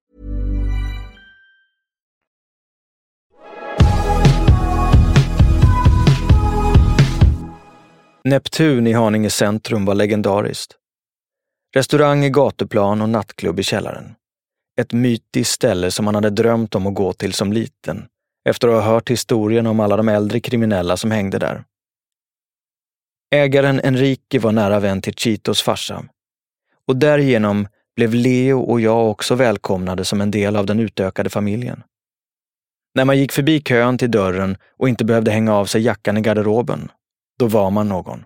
Neptun 8.23 8.87
i 8.87 8.93
Haninge 8.93 9.29
centrum 9.29 9.85
var 9.85 9.95
legendariskt. 9.95 10.75
Restaurang 11.75 12.25
i 12.25 12.29
gatuplan 12.29 13.01
och 13.01 13.09
nattklubb 13.09 13.59
i 13.59 13.63
källaren. 13.63 14.15
Ett 14.81 14.93
mytiskt 14.93 15.53
ställe 15.53 15.91
som 15.91 16.05
man 16.05 16.15
hade 16.15 16.29
drömt 16.29 16.75
om 16.75 16.87
att 16.87 16.95
gå 16.95 17.13
till 17.13 17.33
som 17.33 17.53
liten, 17.53 18.07
efter 18.49 18.67
att 18.67 18.83
ha 18.83 18.93
hört 18.93 19.09
historien 19.09 19.67
om 19.67 19.79
alla 19.79 19.97
de 19.97 20.09
äldre 20.09 20.39
kriminella 20.39 20.97
som 20.97 21.11
hängde 21.11 21.39
där. 21.39 21.63
Ägaren 23.35 23.81
Enrique 23.83 24.39
var 24.39 24.51
nära 24.51 24.79
vän 24.79 25.01
till 25.01 25.13
Chitos 25.13 25.61
farsa. 25.61 26.05
Och 26.87 26.95
därigenom 26.95 27.67
blev 27.95 28.13
Leo 28.13 28.59
och 28.59 28.81
jag 28.81 29.09
också 29.09 29.35
välkomnade 29.35 30.05
som 30.05 30.21
en 30.21 30.31
del 30.31 30.55
av 30.55 30.65
den 30.65 30.79
utökade 30.79 31.29
familjen. 31.29 31.83
När 32.95 33.05
man 33.05 33.17
gick 33.17 33.31
förbi 33.31 33.61
kön 33.61 33.97
till 33.97 34.11
dörren 34.11 34.57
och 34.77 34.89
inte 34.89 35.05
behövde 35.05 35.31
hänga 35.31 35.55
av 35.55 35.65
sig 35.65 35.81
jackan 35.81 36.17
i 36.17 36.21
garderoben, 36.21 36.91
då 37.41 37.47
var 37.47 37.71
man 37.71 37.89
någon. 37.89 38.25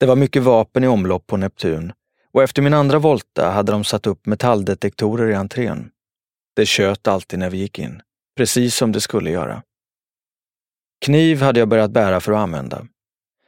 Det 0.00 0.06
var 0.06 0.16
mycket 0.16 0.42
vapen 0.42 0.84
i 0.84 0.86
omlopp 0.86 1.26
på 1.26 1.36
Neptun 1.36 1.92
och 2.32 2.42
efter 2.42 2.62
min 2.62 2.74
andra 2.74 2.98
volta 2.98 3.50
hade 3.50 3.72
de 3.72 3.84
satt 3.84 4.06
upp 4.06 4.26
metalldetektorer 4.26 5.30
i 5.30 5.34
entrén. 5.34 5.90
Det 6.56 6.66
tjöt 6.66 7.08
alltid 7.08 7.38
när 7.38 7.50
vi 7.50 7.58
gick 7.58 7.78
in, 7.78 8.02
precis 8.36 8.76
som 8.76 8.92
det 8.92 9.00
skulle 9.00 9.30
göra. 9.30 9.62
Kniv 11.00 11.42
hade 11.42 11.60
jag 11.60 11.68
börjat 11.68 11.90
bära 11.90 12.20
för 12.20 12.32
att 12.32 12.38
använda. 12.38 12.86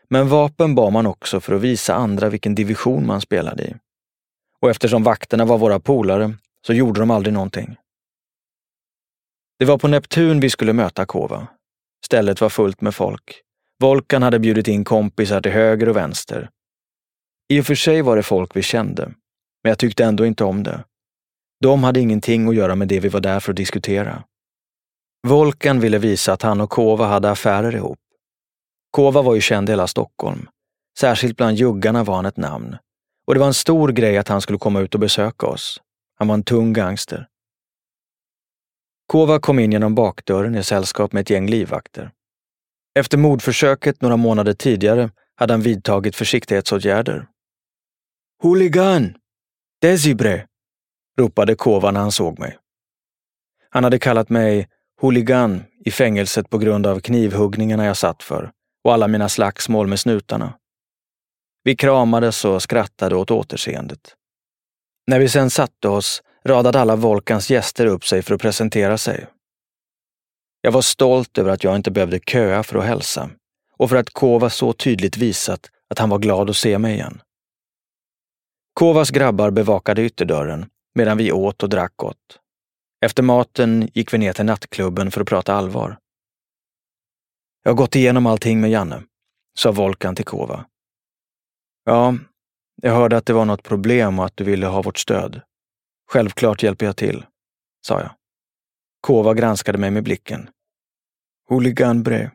Men 0.08 0.28
vapen 0.28 0.74
bar 0.74 0.90
man 0.90 1.06
också 1.06 1.40
för 1.40 1.54
att 1.54 1.60
visa 1.60 1.94
andra 1.94 2.28
vilken 2.28 2.54
division 2.54 3.06
man 3.06 3.20
spelade 3.20 3.62
i. 3.62 3.74
Och 4.60 4.70
eftersom 4.70 5.02
vakterna 5.02 5.44
var 5.44 5.58
våra 5.58 5.80
polare 5.80 6.34
så 6.66 6.72
gjorde 6.72 7.00
de 7.00 7.10
aldrig 7.10 7.34
någonting. 7.34 7.76
Det 9.58 9.64
var 9.64 9.78
på 9.78 9.88
Neptun 9.88 10.40
vi 10.40 10.50
skulle 10.50 10.72
möta 10.72 11.06
Kova. 11.06 11.48
Stället 12.04 12.40
var 12.40 12.48
fullt 12.48 12.80
med 12.80 12.94
folk. 12.94 13.42
Volkan 13.82 14.22
hade 14.22 14.38
bjudit 14.38 14.68
in 14.68 14.84
kompisar 14.84 15.40
till 15.40 15.52
höger 15.52 15.88
och 15.88 15.96
vänster. 15.96 16.50
I 17.48 17.60
och 17.60 17.66
för 17.66 17.74
sig 17.74 18.02
var 18.02 18.16
det 18.16 18.22
folk 18.22 18.56
vi 18.56 18.62
kände, 18.62 19.06
men 19.62 19.70
jag 19.70 19.78
tyckte 19.78 20.04
ändå 20.04 20.26
inte 20.26 20.44
om 20.44 20.62
det. 20.62 20.84
De 21.60 21.84
hade 21.84 22.00
ingenting 22.00 22.48
att 22.48 22.54
göra 22.54 22.74
med 22.74 22.88
det 22.88 23.00
vi 23.00 23.08
var 23.08 23.20
där 23.20 23.40
för 23.40 23.52
att 23.52 23.56
diskutera. 23.56 24.24
Volkan 25.28 25.80
ville 25.80 25.98
visa 25.98 26.32
att 26.32 26.42
han 26.42 26.60
och 26.60 26.70
Kova 26.70 27.06
hade 27.06 27.30
affärer 27.30 27.74
ihop. 27.74 27.98
Kova 28.90 29.22
var 29.22 29.34
ju 29.34 29.40
känd 29.40 29.68
i 29.68 29.72
hela 29.72 29.86
Stockholm. 29.86 30.48
Särskilt 30.98 31.36
bland 31.36 31.56
juggarna 31.56 32.04
var 32.04 32.16
han 32.16 32.26
ett 32.26 32.36
namn. 32.36 32.76
Och 33.26 33.34
det 33.34 33.40
var 33.40 33.46
en 33.46 33.54
stor 33.54 33.88
grej 33.88 34.18
att 34.18 34.28
han 34.28 34.40
skulle 34.40 34.58
komma 34.58 34.80
ut 34.80 34.94
och 34.94 35.00
besöka 35.00 35.46
oss. 35.46 35.80
Han 36.18 36.28
var 36.28 36.34
en 36.34 36.44
tung 36.44 36.72
gangster. 36.72 37.28
Kova 39.06 39.38
kom 39.38 39.58
in 39.58 39.72
genom 39.72 39.94
bakdörren 39.94 40.54
i 40.54 40.64
sällskap 40.64 41.12
med 41.12 41.20
ett 41.20 41.30
gäng 41.30 41.46
livvakter. 41.46 42.12
Efter 42.94 43.18
mordförsöket 43.18 44.02
några 44.02 44.16
månader 44.16 44.52
tidigare 44.52 45.10
hade 45.34 45.52
han 45.52 45.62
vidtagit 45.62 46.16
försiktighetsåtgärder. 46.16 47.26
Huligan! 48.42 49.16
Desibre! 49.80 50.46
ropade 51.18 51.54
Kova 51.54 51.90
när 51.90 52.00
han 52.00 52.12
såg 52.12 52.38
mig. 52.38 52.58
Han 53.70 53.84
hade 53.84 53.98
kallat 53.98 54.28
mig 54.28 54.68
huligan 55.00 55.64
i 55.84 55.90
fängelset 55.90 56.50
på 56.50 56.58
grund 56.58 56.86
av 56.86 57.00
knivhuggningarna 57.00 57.84
jag 57.84 57.96
satt 57.96 58.22
för 58.22 58.50
och 58.84 58.92
alla 58.92 59.08
mina 59.08 59.28
slagsmål 59.28 59.86
med 59.86 60.00
snutarna. 60.00 60.54
Vi 61.64 61.76
kramades 61.76 62.44
och 62.44 62.62
skrattade 62.62 63.16
åt 63.16 63.30
återseendet. 63.30 64.14
När 65.06 65.18
vi 65.18 65.28
sen 65.28 65.50
satte 65.50 65.88
oss 65.88 66.22
radade 66.44 66.80
alla 66.80 66.96
Volkans 66.96 67.50
gäster 67.50 67.86
upp 67.86 68.04
sig 68.04 68.22
för 68.22 68.34
att 68.34 68.40
presentera 68.40 68.98
sig. 68.98 69.26
Jag 70.64 70.72
var 70.72 70.82
stolt 70.82 71.38
över 71.38 71.50
att 71.50 71.64
jag 71.64 71.76
inte 71.76 71.90
behövde 71.90 72.18
köa 72.18 72.62
för 72.62 72.78
att 72.78 72.84
hälsa 72.84 73.30
och 73.76 73.90
för 73.90 73.96
att 73.96 74.10
Kova 74.10 74.50
så 74.50 74.72
tydligt 74.72 75.16
visat 75.16 75.70
att 75.90 75.98
han 75.98 76.08
var 76.08 76.18
glad 76.18 76.50
att 76.50 76.56
se 76.56 76.78
mig 76.78 76.94
igen. 76.94 77.22
Kovas 78.74 79.10
grabbar 79.10 79.50
bevakade 79.50 80.02
ytterdörren 80.02 80.66
medan 80.94 81.18
vi 81.18 81.32
åt 81.32 81.62
och 81.62 81.68
drack 81.68 81.92
gott. 81.96 82.38
Efter 83.04 83.22
maten 83.22 83.88
gick 83.94 84.14
vi 84.14 84.18
ner 84.18 84.32
till 84.32 84.44
nattklubben 84.44 85.10
för 85.10 85.20
att 85.20 85.28
prata 85.28 85.54
allvar. 85.54 85.98
Jag 87.62 87.70
har 87.70 87.76
gått 87.76 87.96
igenom 87.96 88.26
allting 88.26 88.60
med 88.60 88.70
Janne, 88.70 89.02
sa 89.58 89.72
Volkan 89.72 90.16
till 90.16 90.24
Kova. 90.24 90.66
Ja, 91.84 92.14
jag 92.82 92.94
hörde 92.94 93.16
att 93.16 93.26
det 93.26 93.32
var 93.32 93.44
något 93.44 93.62
problem 93.62 94.18
och 94.18 94.24
att 94.24 94.36
du 94.36 94.44
ville 94.44 94.66
ha 94.66 94.82
vårt 94.82 94.98
stöd. 94.98 95.40
Självklart 96.10 96.62
hjälper 96.62 96.86
jag 96.86 96.96
till, 96.96 97.26
sa 97.86 98.00
jag. 98.00 98.10
Kova 99.02 99.34
granskade 99.34 99.78
mig 99.78 99.90
med 99.90 100.04
blicken. 100.04 100.50
Hooligan 101.48 102.02
Bre, 102.02 102.30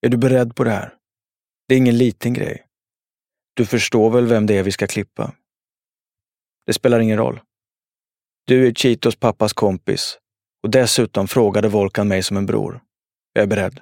är 0.00 0.08
du 0.08 0.16
beredd 0.16 0.56
på 0.56 0.64
det 0.64 0.70
här? 0.70 0.94
Det 1.68 1.74
är 1.74 1.78
ingen 1.78 1.98
liten 1.98 2.34
grej. 2.34 2.66
Du 3.54 3.66
förstår 3.66 4.10
väl 4.10 4.26
vem 4.26 4.46
det 4.46 4.58
är 4.58 4.62
vi 4.62 4.72
ska 4.72 4.86
klippa? 4.86 5.32
Det 6.66 6.72
spelar 6.72 7.00
ingen 7.00 7.18
roll. 7.18 7.40
Du 8.44 8.66
är 8.66 8.72
Chitos 8.72 9.16
pappas 9.16 9.52
kompis 9.52 10.18
och 10.62 10.70
dessutom 10.70 11.28
frågade 11.28 11.68
Volkan 11.68 12.08
mig 12.08 12.22
som 12.22 12.36
en 12.36 12.46
bror. 12.46 12.80
Jag 13.32 13.42
är 13.42 13.46
beredd. 13.46 13.80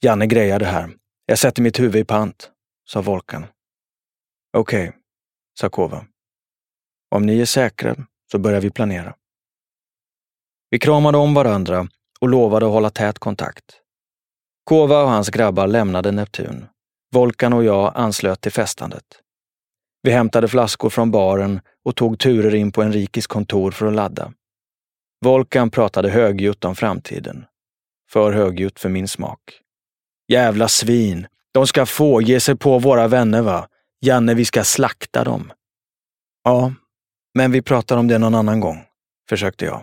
Janne 0.00 0.26
grejar 0.26 0.58
det 0.58 0.66
här. 0.66 0.90
Jag 1.26 1.38
sätter 1.38 1.62
mitt 1.62 1.80
huvud 1.80 1.96
i 1.96 2.04
pant, 2.04 2.50
sa 2.84 3.02
Volkan. 3.02 3.46
Okej, 4.56 4.88
okay, 4.88 5.00
sa 5.60 5.68
Kova. 5.68 6.06
Om 7.10 7.26
ni 7.26 7.40
är 7.40 7.46
säkra 7.46 7.96
så 8.32 8.38
börjar 8.38 8.60
vi 8.60 8.70
planera. 8.70 9.16
Vi 10.70 10.78
kramade 10.78 11.18
om 11.18 11.34
varandra 11.34 11.88
och 12.20 12.28
lovade 12.28 12.66
att 12.66 12.72
hålla 12.72 12.90
tät 12.90 13.18
kontakt. 13.18 13.64
Kova 14.64 15.02
och 15.02 15.10
hans 15.10 15.28
grabbar 15.28 15.66
lämnade 15.66 16.12
Neptun. 16.12 16.66
Volkan 17.12 17.52
och 17.52 17.64
jag 17.64 17.92
anslöt 17.94 18.40
till 18.40 18.52
festandet. 18.52 19.04
Vi 20.02 20.10
hämtade 20.10 20.48
flaskor 20.48 20.90
från 20.90 21.10
baren 21.10 21.60
och 21.84 21.96
tog 21.96 22.18
turer 22.18 22.54
in 22.54 22.72
på 22.72 22.82
Enrikis 22.82 23.26
kontor 23.26 23.70
för 23.70 23.86
att 23.86 23.94
ladda. 23.94 24.32
Volkan 25.24 25.70
pratade 25.70 26.10
högljutt 26.10 26.64
om 26.64 26.76
framtiden. 26.76 27.44
För 28.10 28.32
högljutt 28.32 28.80
för 28.80 28.88
min 28.88 29.08
smak. 29.08 29.40
Jävla 30.28 30.68
svin! 30.68 31.26
De 31.52 31.66
ska 31.66 31.86
få 31.86 32.22
ge 32.22 32.40
sig 32.40 32.56
på 32.56 32.78
våra 32.78 33.08
vänner, 33.08 33.42
va? 33.42 33.68
Janne, 34.00 34.34
vi 34.34 34.44
ska 34.44 34.64
slakta 34.64 35.24
dem. 35.24 35.52
Ja, 36.44 36.72
men 37.34 37.52
vi 37.52 37.62
pratar 37.62 37.96
om 37.96 38.08
det 38.08 38.18
någon 38.18 38.34
annan 38.34 38.60
gång, 38.60 38.84
försökte 39.28 39.64
jag. 39.64 39.82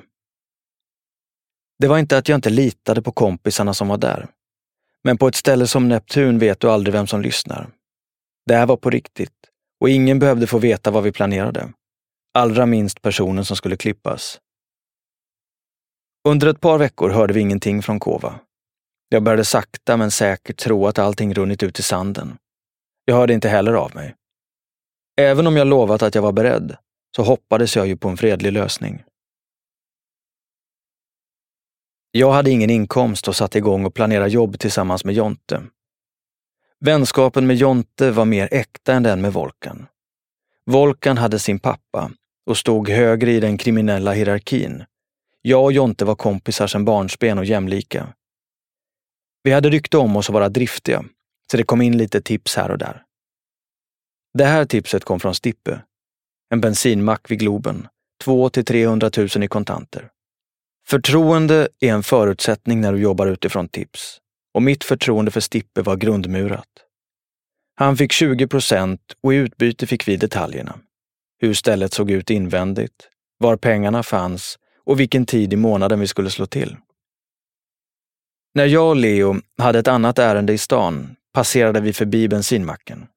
Det 1.81 1.87
var 1.87 1.97
inte 1.97 2.17
att 2.17 2.29
jag 2.29 2.37
inte 2.37 2.49
litade 2.49 3.01
på 3.01 3.11
kompisarna 3.11 3.73
som 3.73 3.87
var 3.87 3.97
där. 3.97 4.27
Men 5.03 5.17
på 5.17 5.27
ett 5.27 5.35
ställe 5.35 5.67
som 5.67 5.89
Neptun 5.89 6.39
vet 6.39 6.59
du 6.59 6.69
aldrig 6.69 6.93
vem 6.93 7.07
som 7.07 7.21
lyssnar. 7.21 7.69
Det 8.45 8.55
här 8.55 8.65
var 8.65 8.77
på 8.77 8.89
riktigt 8.89 9.33
och 9.79 9.89
ingen 9.89 10.19
behövde 10.19 10.47
få 10.47 10.57
veta 10.57 10.91
vad 10.91 11.03
vi 11.03 11.11
planerade. 11.11 11.73
Allra 12.33 12.65
minst 12.65 13.01
personen 13.01 13.45
som 13.45 13.57
skulle 13.57 13.77
klippas. 13.77 14.39
Under 16.27 16.47
ett 16.47 16.59
par 16.59 16.77
veckor 16.77 17.09
hörde 17.09 17.33
vi 17.33 17.39
ingenting 17.39 17.81
från 17.81 17.99
Kova. 17.99 18.39
Jag 19.09 19.23
började 19.23 19.45
sakta 19.45 19.97
men 19.97 20.11
säkert 20.11 20.57
tro 20.57 20.87
att 20.87 20.99
allting 20.99 21.33
runnit 21.33 21.63
ut 21.63 21.79
i 21.79 21.83
sanden. 21.83 22.37
Jag 23.05 23.15
hörde 23.15 23.33
inte 23.33 23.49
heller 23.49 23.73
av 23.73 23.95
mig. 23.95 24.15
Även 25.21 25.47
om 25.47 25.57
jag 25.57 25.67
lovat 25.67 26.01
att 26.01 26.15
jag 26.15 26.21
var 26.21 26.31
beredd, 26.31 26.75
så 27.15 27.23
hoppades 27.23 27.75
jag 27.75 27.87
ju 27.87 27.97
på 27.97 28.09
en 28.09 28.17
fredlig 28.17 28.51
lösning. 28.51 29.03
Jag 32.11 32.31
hade 32.31 32.51
ingen 32.51 32.69
inkomst 32.69 33.27
och 33.27 33.35
satte 33.35 33.57
igång 33.57 33.85
och 33.85 33.93
planera 33.93 34.27
jobb 34.27 34.59
tillsammans 34.59 35.05
med 35.05 35.15
Jonte. 35.15 35.63
Vänskapen 36.79 37.47
med 37.47 37.55
Jonte 37.55 38.11
var 38.11 38.25
mer 38.25 38.49
äkta 38.51 38.93
än 38.93 39.03
den 39.03 39.21
med 39.21 39.33
Volkan. 39.33 39.87
Volkan 40.65 41.17
hade 41.17 41.39
sin 41.39 41.59
pappa 41.59 42.11
och 42.45 42.57
stod 42.57 42.89
högre 42.89 43.31
i 43.31 43.39
den 43.39 43.57
kriminella 43.57 44.13
hierarkin. 44.13 44.83
Jag 45.41 45.63
och 45.63 45.71
Jonte 45.71 46.05
var 46.05 46.15
kompisar 46.15 46.67
sedan 46.67 46.85
barnsben 46.85 47.37
och 47.37 47.45
jämlika. 47.45 48.13
Vi 49.43 49.51
hade 49.51 49.69
rykte 49.69 49.97
om 49.97 50.15
oss 50.15 50.29
att 50.29 50.33
vara 50.33 50.49
driftiga, 50.49 51.05
så 51.51 51.57
det 51.57 51.63
kom 51.63 51.81
in 51.81 51.97
lite 51.97 52.21
tips 52.21 52.55
här 52.55 52.71
och 52.71 52.77
där. 52.77 53.03
Det 54.33 54.45
här 54.45 54.65
tipset 54.65 55.03
kom 55.03 55.19
från 55.19 55.35
Stippe. 55.35 55.81
En 56.49 56.61
bensinmack 56.61 57.31
vid 57.31 57.39
Globen. 57.39 57.87
2 58.23 58.49
till 58.49 58.65
300 58.65 59.11
000 59.17 59.43
i 59.43 59.47
kontanter. 59.47 60.09
Förtroende 60.87 61.69
är 61.79 61.93
en 61.93 62.03
förutsättning 62.03 62.81
när 62.81 62.93
du 62.93 62.99
jobbar 62.99 63.27
utifrån 63.27 63.67
tips. 63.67 64.17
Och 64.53 64.61
mitt 64.61 64.83
förtroende 64.83 65.31
för 65.31 65.39
Stippe 65.39 65.81
var 65.81 65.95
grundmurat. 65.95 66.67
Han 67.75 67.97
fick 67.97 68.11
20 68.11 68.47
procent 68.47 69.01
och 69.23 69.33
i 69.33 69.37
utbyte 69.37 69.87
fick 69.87 70.07
vi 70.07 70.17
detaljerna. 70.17 70.79
Hur 71.39 71.53
stället 71.53 71.93
såg 71.93 72.11
ut 72.11 72.29
invändigt, 72.29 73.09
var 73.37 73.57
pengarna 73.57 74.03
fanns 74.03 74.59
och 74.85 74.99
vilken 74.99 75.25
tid 75.25 75.53
i 75.53 75.55
månaden 75.55 75.99
vi 75.99 76.07
skulle 76.07 76.29
slå 76.29 76.45
till. 76.45 76.77
När 78.53 78.65
jag 78.65 78.89
och 78.89 78.95
Leo 78.95 79.35
hade 79.57 79.79
ett 79.79 79.87
annat 79.87 80.19
ärende 80.19 80.53
i 80.53 80.57
stan 80.57 81.15
passerade 81.33 81.81
vi 81.81 81.93
förbi 81.93 82.27
bensinmacken. 82.27 83.07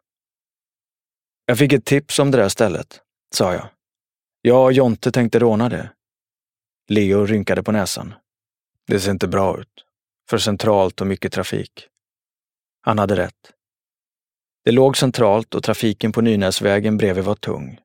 Jag 1.46 1.59
fick 1.59 1.72
ett 1.72 1.85
tips 1.85 2.18
om 2.18 2.31
det 2.31 2.38
där 2.38 2.48
stället, 2.48 3.00
sa 3.35 3.53
jag. 3.53 3.68
Jag 4.42 4.64
och 4.64 4.72
Jonte 4.72 5.12
tänkte 5.12 5.38
råna 5.38 5.68
det. 5.68 5.90
Leo 6.88 7.27
rynkade 7.27 7.62
på 7.62 7.73
näsan. 7.73 8.14
Det 8.87 9.01
ser 9.01 9.11
inte 9.11 9.29
bra 9.29 9.61
ut. 9.61 9.85
För 10.31 10.38
centralt 10.38 11.01
och 11.01 11.07
mycket 11.07 11.33
trafik. 11.33 11.88
Han 12.81 12.99
hade 12.99 13.16
rätt. 13.16 13.53
Det 14.64 14.73
låg 14.73 14.97
centralt 14.97 15.55
och 15.55 15.62
trafiken 15.62 16.12
på 16.12 16.20
Nynäsvägen 16.20 16.97
bredvid 16.97 17.25
var 17.25 17.35
tung. 17.35 17.81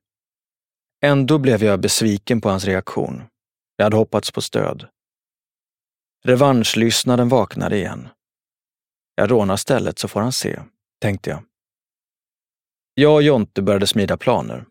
Ändå 1.02 1.38
blev 1.38 1.64
jag 1.64 1.80
besviken 1.80 2.40
på 2.40 2.48
hans 2.48 2.64
reaktion. 2.64 3.22
Jag 3.76 3.84
hade 3.84 3.96
hoppats 3.96 4.30
på 4.30 4.40
stöd. 4.40 4.88
Revanschlystnaden 6.24 7.28
vaknade 7.28 7.76
igen. 7.76 8.08
Jag 9.14 9.30
rånar 9.30 9.56
stället 9.56 9.98
så 9.98 10.08
får 10.08 10.20
han 10.20 10.32
se, 10.32 10.60
tänkte 11.00 11.30
jag. 11.30 11.42
Jag 12.94 13.14
och 13.14 13.22
Jonte 13.22 13.62
började 13.62 13.86
smida 13.86 14.16
planer. 14.16 14.66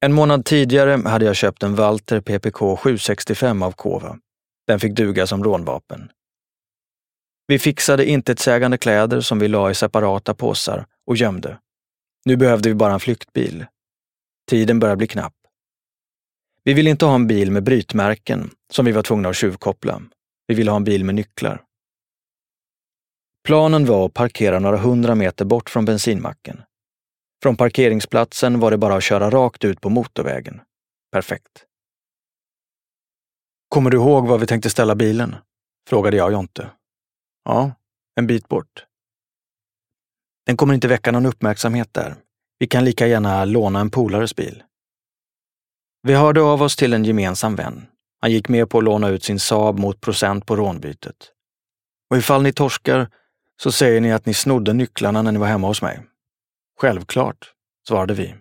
En 0.00 0.12
månad 0.12 0.44
tidigare 0.44 1.08
hade 1.08 1.24
jag 1.24 1.36
köpt 1.36 1.62
en 1.62 1.74
Walter 1.74 2.20
PPK 2.20 2.76
765 2.76 3.62
av 3.62 3.72
Kova. 3.72 4.18
Den 4.66 4.80
fick 4.80 4.92
duga 4.92 5.26
som 5.26 5.44
rånvapen. 5.44 6.10
Vi 7.46 7.58
fixade 7.58 8.06
intetsägande 8.06 8.78
kläder 8.78 9.20
som 9.20 9.38
vi 9.38 9.48
la 9.48 9.70
i 9.70 9.74
separata 9.74 10.34
påsar 10.34 10.86
och 11.06 11.16
gömde. 11.16 11.58
Nu 12.24 12.36
behövde 12.36 12.68
vi 12.68 12.74
bara 12.74 12.92
en 12.92 13.00
flyktbil. 13.00 13.66
Tiden 14.50 14.78
började 14.78 14.96
bli 14.96 15.06
knapp. 15.06 15.34
Vi 16.64 16.74
ville 16.74 16.90
inte 16.90 17.04
ha 17.04 17.14
en 17.14 17.26
bil 17.26 17.50
med 17.50 17.62
brytmärken 17.62 18.50
som 18.72 18.84
vi 18.84 18.92
var 18.92 19.02
tvungna 19.02 19.28
att 19.28 19.36
tjuvkoppla. 19.36 20.02
Vi 20.46 20.54
ville 20.54 20.70
ha 20.70 20.76
en 20.76 20.84
bil 20.84 21.04
med 21.04 21.14
nycklar. 21.14 21.62
Planen 23.44 23.86
var 23.86 24.06
att 24.06 24.14
parkera 24.14 24.58
några 24.58 24.76
hundra 24.76 25.14
meter 25.14 25.44
bort 25.44 25.70
från 25.70 25.84
bensinmacken. 25.84 26.62
Från 27.42 27.56
parkeringsplatsen 27.56 28.60
var 28.60 28.70
det 28.70 28.78
bara 28.78 28.94
att 28.94 29.04
köra 29.04 29.30
rakt 29.30 29.64
ut 29.64 29.80
på 29.80 29.90
motorvägen. 29.90 30.60
Perfekt. 31.12 31.64
Kommer 33.68 33.90
du 33.90 33.96
ihåg 33.96 34.26
var 34.26 34.38
vi 34.38 34.46
tänkte 34.46 34.70
ställa 34.70 34.94
bilen? 34.94 35.36
Frågade 35.88 36.16
jag 36.16 36.32
Jonte. 36.32 36.70
Ja, 37.44 37.72
en 38.16 38.26
bit 38.26 38.48
bort. 38.48 38.84
Den 40.46 40.56
kommer 40.56 40.74
inte 40.74 40.88
väcka 40.88 41.12
någon 41.12 41.26
uppmärksamhet 41.26 41.94
där. 41.94 42.16
Vi 42.58 42.66
kan 42.66 42.84
lika 42.84 43.06
gärna 43.06 43.44
låna 43.44 43.80
en 43.80 43.90
polares 43.90 44.36
bil. 44.36 44.62
Vi 46.02 46.14
hörde 46.14 46.40
av 46.40 46.62
oss 46.62 46.76
till 46.76 46.92
en 46.92 47.04
gemensam 47.04 47.56
vän. 47.56 47.86
Han 48.20 48.30
gick 48.30 48.48
med 48.48 48.70
på 48.70 48.78
att 48.78 48.84
låna 48.84 49.08
ut 49.08 49.24
sin 49.24 49.38
Saab 49.38 49.78
mot 49.78 50.00
procent 50.00 50.46
på 50.46 50.56
rånbytet. 50.56 51.32
Och 52.10 52.16
ifall 52.16 52.42
ni 52.42 52.52
torskar 52.52 53.10
så 53.62 53.72
säger 53.72 54.00
ni 54.00 54.12
att 54.12 54.26
ni 54.26 54.34
snodde 54.34 54.72
nycklarna 54.72 55.22
när 55.22 55.32
ni 55.32 55.38
var 55.38 55.46
hemma 55.46 55.66
hos 55.66 55.82
mig. 55.82 56.00
Självklart, 56.80 57.52
svarade 57.88 58.14
vi. 58.14 58.34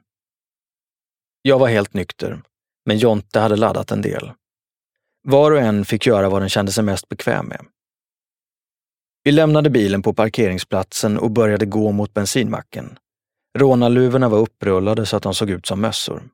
Jag 1.41 1.59
var 1.59 1.67
helt 1.67 1.93
nykter, 1.93 2.41
men 2.85 2.97
Jonte 2.97 3.39
hade 3.39 3.55
laddat 3.55 3.91
en 3.91 4.01
del. 4.01 4.31
Var 5.23 5.51
och 5.51 5.59
en 5.59 5.85
fick 5.85 6.05
göra 6.05 6.29
vad 6.29 6.41
den 6.41 6.49
kände 6.49 6.71
sig 6.71 6.83
mest 6.83 7.09
bekväm 7.09 7.45
med. 7.45 7.65
Vi 9.23 9.31
lämnade 9.31 9.69
bilen 9.69 10.01
på 10.01 10.13
parkeringsplatsen 10.13 11.17
och 11.17 11.31
började 11.31 11.65
gå 11.65 11.91
mot 11.91 12.13
bensinmacken. 12.13 12.99
Rånarluvorna 13.57 14.29
var 14.29 14.39
upprullade 14.39 15.05
så 15.05 15.17
att 15.17 15.23
de 15.23 15.33
såg 15.33 15.49
ut 15.49 15.65
som 15.65 15.81
mössor. 15.81 16.29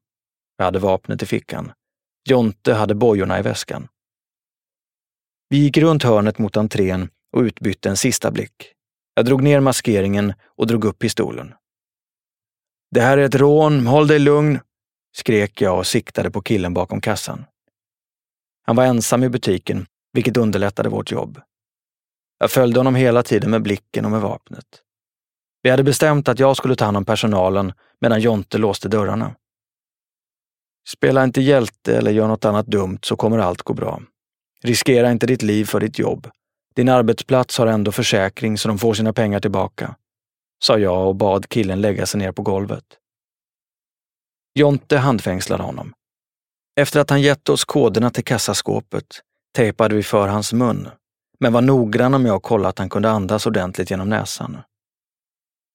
Jag 0.58 0.66
hade 0.66 0.80
vapnet 0.80 1.24
i 1.24 1.26
fickan. 1.26 1.72
Jonte 2.30 2.74
hade 2.74 2.96
bojorna 2.96 3.40
i 3.40 3.42
väskan. 3.42 3.88
Vi 5.50 5.58
gick 5.58 5.78
runt 5.78 6.04
hörnet 6.04 6.38
mot 6.38 6.58
entrén 6.58 7.10
och 7.32 7.42
utbytte 7.42 7.90
en 7.90 7.98
sista 7.98 8.32
blick. 8.32 8.74
Jag 9.14 9.26
drog 9.26 9.44
ner 9.44 9.60
maskeringen 9.60 10.34
och 10.46 10.68
drog 10.68 10.86
upp 10.86 11.00
pistolen. 11.00 11.54
Det 12.94 13.02
här 13.02 13.18
är 13.18 13.26
ett 13.26 13.36
rån, 13.36 13.88
håll 13.88 14.08
dig 14.08 14.20
lugn, 14.20 14.60
skrek 15.16 15.62
jag 15.62 15.78
och 15.78 15.88
siktade 15.88 16.32
på 16.32 16.42
killen 16.42 16.74
bakom 16.74 17.02
kassan. 17.02 17.46
Han 18.66 18.76
var 18.76 18.84
ensam 18.84 19.24
i 19.24 19.30
butiken, 19.30 19.86
vilket 20.12 20.38
underlättade 20.38 20.90
vårt 20.90 21.12
jobb. 21.12 21.42
Jag 22.40 22.52
följde 22.52 22.80
honom 22.80 22.96
hela 22.96 23.24
tiden 23.24 23.52
med 23.52 23.62
blicken 23.62 24.06
och 24.06 24.12
med 24.12 24.22
vapnet. 24.22 24.66
Vi 25.62 25.70
hade 25.70 25.84
bestämt 25.84 26.28
att 26.28 26.40
jag 26.40 26.58
skulle 26.58 26.76
ta 26.76 26.86
hand 26.86 26.98
om 26.98 27.06
personalen 27.06 27.74
medan 28.02 28.22
Jonte 28.22 28.58
låste 28.58 28.90
dörrarna. 28.90 29.36
Spela 30.90 31.24
inte 31.24 31.42
hjälte 31.42 31.98
eller 31.98 32.12
gör 32.12 32.28
något 32.28 32.46
annat 32.46 32.68
dumt 32.68 33.00
så 33.02 33.16
kommer 33.16 33.38
allt 33.38 33.62
gå 33.62 33.74
bra. 33.74 34.02
Riskera 34.64 35.12
inte 35.12 35.26
ditt 35.26 35.42
liv 35.42 35.66
för 35.66 35.80
ditt 35.80 36.00
jobb. 36.00 36.30
Din 36.76 36.90
arbetsplats 36.90 37.58
har 37.58 37.68
ändå 37.68 37.92
försäkring 37.92 38.58
så 38.58 38.68
de 38.68 38.80
får 38.80 38.94
sina 38.94 39.14
pengar 39.14 39.40
tillbaka, 39.40 39.96
sa 40.66 40.78
jag 40.78 41.08
och 41.08 41.16
bad 41.16 41.50
killen 41.50 41.82
lägga 41.82 42.06
sig 42.06 42.20
ner 42.20 42.32
på 42.32 42.42
golvet. 42.42 42.84
Jonte 44.60 44.98
handfängslade 44.98 45.64
honom. 45.64 45.94
Efter 46.76 47.00
att 47.00 47.10
han 47.10 47.22
gett 47.22 47.50
oss 47.50 47.66
koderna 47.66 48.10
till 48.10 48.24
kassaskåpet 48.24 49.06
tejpade 49.56 49.96
vi 49.96 50.04
för 50.04 50.28
hans 50.28 50.54
mun, 50.54 50.90
men 51.40 51.54
var 51.54 51.62
noggranna 51.62 52.18
med 52.18 52.32
att 52.32 52.44
kolla 52.44 52.70
att 52.70 52.80
han 52.80 52.90
kunde 52.90 53.10
andas 53.10 53.46
ordentligt 53.46 53.92
genom 53.92 54.10
näsan. 54.10 54.62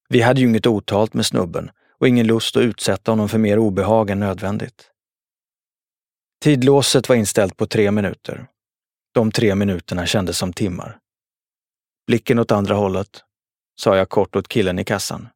Vi 0.09 0.21
hade 0.21 0.41
ju 0.41 0.49
inget 0.49 0.67
otalt 0.67 1.15
med 1.15 1.27
snubben 1.27 1.71
och 1.99 2.09
ingen 2.09 2.27
lust 2.27 2.57
att 2.57 2.63
utsätta 2.63 3.13
honom 3.13 3.29
för 3.29 3.39
mer 3.39 3.59
obehag 3.59 4.11
än 4.11 4.21
nödvändigt. 4.21 4.91
Tidlåset 6.43 7.09
var 7.09 7.17
inställt 7.17 7.57
på 7.57 7.67
tre 7.67 7.91
minuter. 7.91 8.47
De 9.15 9.33
tre 9.33 9.55
minuterna 9.55 10.07
kändes 10.07 10.39
som 10.39 10.53
timmar. 10.53 10.99
Blicken 12.07 12.39
åt 12.39 12.53
andra 12.53 12.75
hållet, 12.75 13.25
sa 13.81 13.97
jag 13.97 14.09
kort 14.09 14.37
åt 14.37 14.49
killen 14.49 14.79
i 14.79 14.85
kassan. 14.85 15.29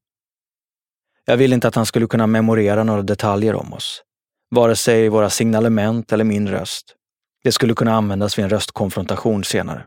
Jag 1.24 1.36
ville 1.36 1.54
inte 1.54 1.68
att 1.68 1.74
han 1.74 1.86
skulle 1.86 2.06
kunna 2.06 2.26
memorera 2.26 2.84
några 2.84 3.02
detaljer 3.02 3.54
om 3.54 3.72
oss. 3.72 4.02
Vare 4.50 4.76
sig 4.76 5.08
våra 5.08 5.30
signalement 5.30 6.12
eller 6.12 6.24
min 6.24 6.48
röst. 6.48 6.96
Det 7.44 7.52
skulle 7.52 7.74
kunna 7.74 7.94
användas 7.94 8.38
vid 8.38 8.44
en 8.44 8.50
röstkonfrontation 8.50 9.44
senare. 9.44 9.86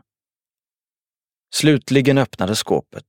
Slutligen 1.54 2.18
öppnades 2.18 2.58
skåpet. 2.58 3.06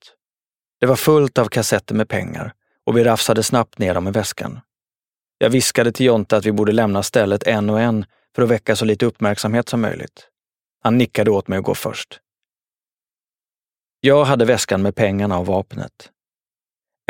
Det 0.79 0.85
var 0.85 0.95
fullt 0.95 1.37
av 1.37 1.45
kassetter 1.45 1.95
med 1.95 2.09
pengar 2.09 2.53
och 2.85 2.97
vi 2.97 3.03
rafsade 3.03 3.43
snabbt 3.43 3.77
ner 3.77 3.93
dem 3.93 4.07
i 4.07 4.11
väskan. 4.11 4.59
Jag 5.37 5.49
viskade 5.49 5.91
till 5.91 6.05
Jonte 6.05 6.37
att 6.37 6.45
vi 6.45 6.51
borde 6.51 6.71
lämna 6.71 7.03
stället 7.03 7.43
en 7.43 7.69
och 7.69 7.81
en 7.81 8.05
för 8.35 8.41
att 8.43 8.49
väcka 8.49 8.75
så 8.75 8.85
lite 8.85 9.05
uppmärksamhet 9.05 9.69
som 9.69 9.81
möjligt. 9.81 10.27
Han 10.83 10.97
nickade 10.97 11.31
åt 11.31 11.47
mig 11.47 11.59
att 11.59 11.65
gå 11.65 11.75
först. 11.75 12.19
Jag 13.99 14.25
hade 14.25 14.45
väskan 14.45 14.81
med 14.81 14.95
pengarna 14.95 15.39
och 15.39 15.45
vapnet. 15.45 16.11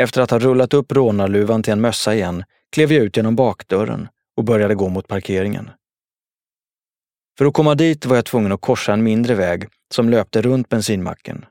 Efter 0.02 0.20
att 0.20 0.30
ha 0.30 0.38
rullat 0.38 0.74
upp 0.74 0.92
rånarluvan 0.92 1.62
till 1.62 1.72
en 1.72 1.80
mössa 1.80 2.14
igen 2.14 2.44
klev 2.72 2.92
jag 2.92 3.04
ut 3.04 3.16
genom 3.16 3.36
bakdörren 3.36 4.08
och 4.36 4.44
började 4.44 4.74
gå 4.74 4.88
mot 4.88 5.08
parkeringen. 5.08 5.70
För 7.38 7.44
att 7.44 7.54
komma 7.54 7.74
dit 7.74 8.06
var 8.06 8.16
jag 8.16 8.24
tvungen 8.24 8.52
att 8.52 8.60
korsa 8.60 8.92
en 8.92 9.02
mindre 9.02 9.34
väg 9.34 9.68
som 9.94 10.08
löpte 10.08 10.42
runt 10.42 10.68
bensinmacken. 10.68 11.44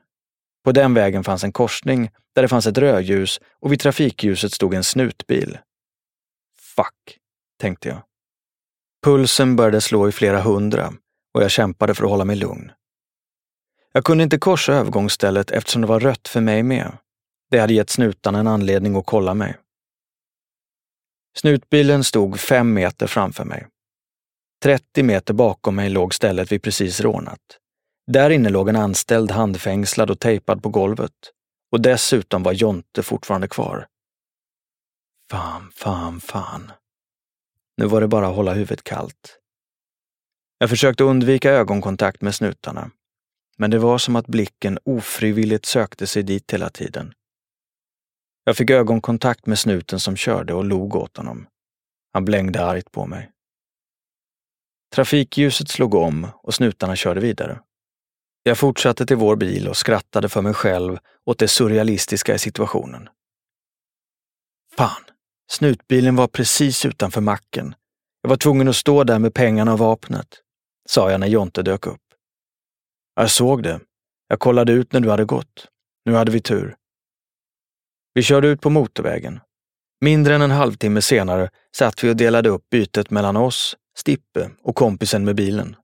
På 0.64 0.72
den 0.72 0.94
vägen 0.94 1.24
fanns 1.24 1.44
en 1.44 1.52
korsning 1.52 2.10
där 2.34 2.42
det 2.42 2.48
fanns 2.48 2.66
ett 2.66 2.78
rödljus 2.78 3.40
och 3.60 3.72
vid 3.72 3.80
trafikljuset 3.80 4.52
stod 4.52 4.74
en 4.74 4.84
snutbil. 4.84 5.58
Fuck, 6.76 7.18
tänkte 7.60 7.88
jag. 7.88 8.02
Pulsen 9.04 9.56
började 9.56 9.80
slå 9.80 10.08
i 10.08 10.12
flera 10.12 10.40
hundra 10.40 10.92
och 11.34 11.42
jag 11.42 11.50
kämpade 11.50 11.94
för 11.94 12.04
att 12.04 12.10
hålla 12.10 12.24
mig 12.24 12.36
lugn. 12.36 12.72
Jag 13.98 14.04
kunde 14.04 14.24
inte 14.24 14.38
korsa 14.38 14.72
övergångsstället 14.72 15.50
eftersom 15.50 15.82
det 15.82 15.88
var 15.88 16.00
rött 16.00 16.28
för 16.28 16.40
mig 16.40 16.62
med. 16.62 16.98
Det 17.50 17.58
hade 17.58 17.72
gett 17.72 17.90
snutarna 17.90 18.38
en 18.38 18.46
anledning 18.46 18.96
att 18.96 19.06
kolla 19.06 19.34
mig. 19.34 19.56
Snutbilen 21.38 22.04
stod 22.04 22.40
fem 22.40 22.74
meter 22.74 23.06
framför 23.06 23.44
mig. 23.44 23.66
30 24.62 25.02
meter 25.02 25.34
bakom 25.34 25.74
mig 25.74 25.90
låg 25.90 26.14
stället 26.14 26.52
vi 26.52 26.58
precis 26.58 27.00
rånat. 27.00 27.40
Där 28.06 28.30
inne 28.30 28.48
låg 28.48 28.68
en 28.68 28.76
anställd 28.76 29.30
handfängslad 29.30 30.10
och 30.10 30.20
tejpad 30.20 30.62
på 30.62 30.68
golvet. 30.68 31.32
Och 31.72 31.80
dessutom 31.80 32.42
var 32.42 32.52
Jonte 32.52 33.02
fortfarande 33.02 33.48
kvar. 33.48 33.86
Fan, 35.30 35.70
fan, 35.74 36.20
fan. 36.20 36.72
Nu 37.76 37.86
var 37.86 38.00
det 38.00 38.08
bara 38.08 38.28
att 38.28 38.36
hålla 38.36 38.52
huvudet 38.52 38.84
kallt. 38.84 39.38
Jag 40.58 40.70
försökte 40.70 41.04
undvika 41.04 41.50
ögonkontakt 41.50 42.22
med 42.22 42.34
snutarna, 42.34 42.90
men 43.58 43.70
det 43.70 43.78
var 43.78 43.98
som 43.98 44.16
att 44.16 44.26
blicken 44.26 44.78
ofrivilligt 44.84 45.66
sökte 45.66 46.06
sig 46.06 46.22
dit 46.22 46.52
hela 46.52 46.70
tiden. 46.70 47.12
Jag 48.44 48.56
fick 48.56 48.70
ögonkontakt 48.70 49.46
med 49.46 49.58
snuten 49.58 50.00
som 50.00 50.16
körde 50.16 50.54
och 50.54 50.64
log 50.64 50.94
åt 50.94 51.16
honom. 51.16 51.46
Han 52.12 52.24
blängde 52.24 52.64
argt 52.64 52.92
på 52.92 53.06
mig. 53.06 53.30
Trafikljuset 54.94 55.68
slog 55.68 55.94
om 55.94 56.26
och 56.42 56.54
snutarna 56.54 56.96
körde 56.96 57.20
vidare. 57.20 57.60
Jag 58.42 58.58
fortsatte 58.58 59.06
till 59.06 59.16
vår 59.16 59.36
bil 59.36 59.68
och 59.68 59.76
skrattade 59.76 60.28
för 60.28 60.42
mig 60.42 60.54
själv 60.54 60.98
åt 61.24 61.38
det 61.38 61.48
surrealistiska 61.48 62.34
i 62.34 62.38
situationen. 62.38 63.08
Fan, 64.76 65.04
snutbilen 65.50 66.16
var 66.16 66.28
precis 66.28 66.84
utanför 66.84 67.20
macken. 67.20 67.74
Jag 68.22 68.30
var 68.30 68.36
tvungen 68.36 68.68
att 68.68 68.76
stå 68.76 69.04
där 69.04 69.18
med 69.18 69.34
pengarna 69.34 69.72
och 69.72 69.78
vapnet, 69.78 70.42
sa 70.88 71.10
jag 71.10 71.20
när 71.20 71.26
Jonte 71.26 71.62
dök 71.62 71.86
upp. 71.86 72.07
Jag 73.20 73.30
såg 73.30 73.62
det. 73.62 73.80
Jag 74.28 74.38
kollade 74.38 74.72
ut 74.72 74.92
när 74.92 75.00
du 75.00 75.10
hade 75.10 75.24
gått. 75.24 75.68
Nu 76.04 76.14
hade 76.14 76.32
vi 76.32 76.40
tur. 76.40 76.76
Vi 78.14 78.22
körde 78.22 78.48
ut 78.48 78.60
på 78.60 78.70
motorvägen. 78.70 79.40
Mindre 80.00 80.34
än 80.34 80.42
en 80.42 80.50
halvtimme 80.50 81.02
senare 81.02 81.50
satt 81.76 82.04
vi 82.04 82.10
och 82.10 82.16
delade 82.16 82.48
upp 82.48 82.70
bytet 82.70 83.10
mellan 83.10 83.36
oss, 83.36 83.76
Stippe 83.96 84.50
och 84.62 84.76
kompisen 84.76 85.24
med 85.24 85.36
bilen. 85.36 85.76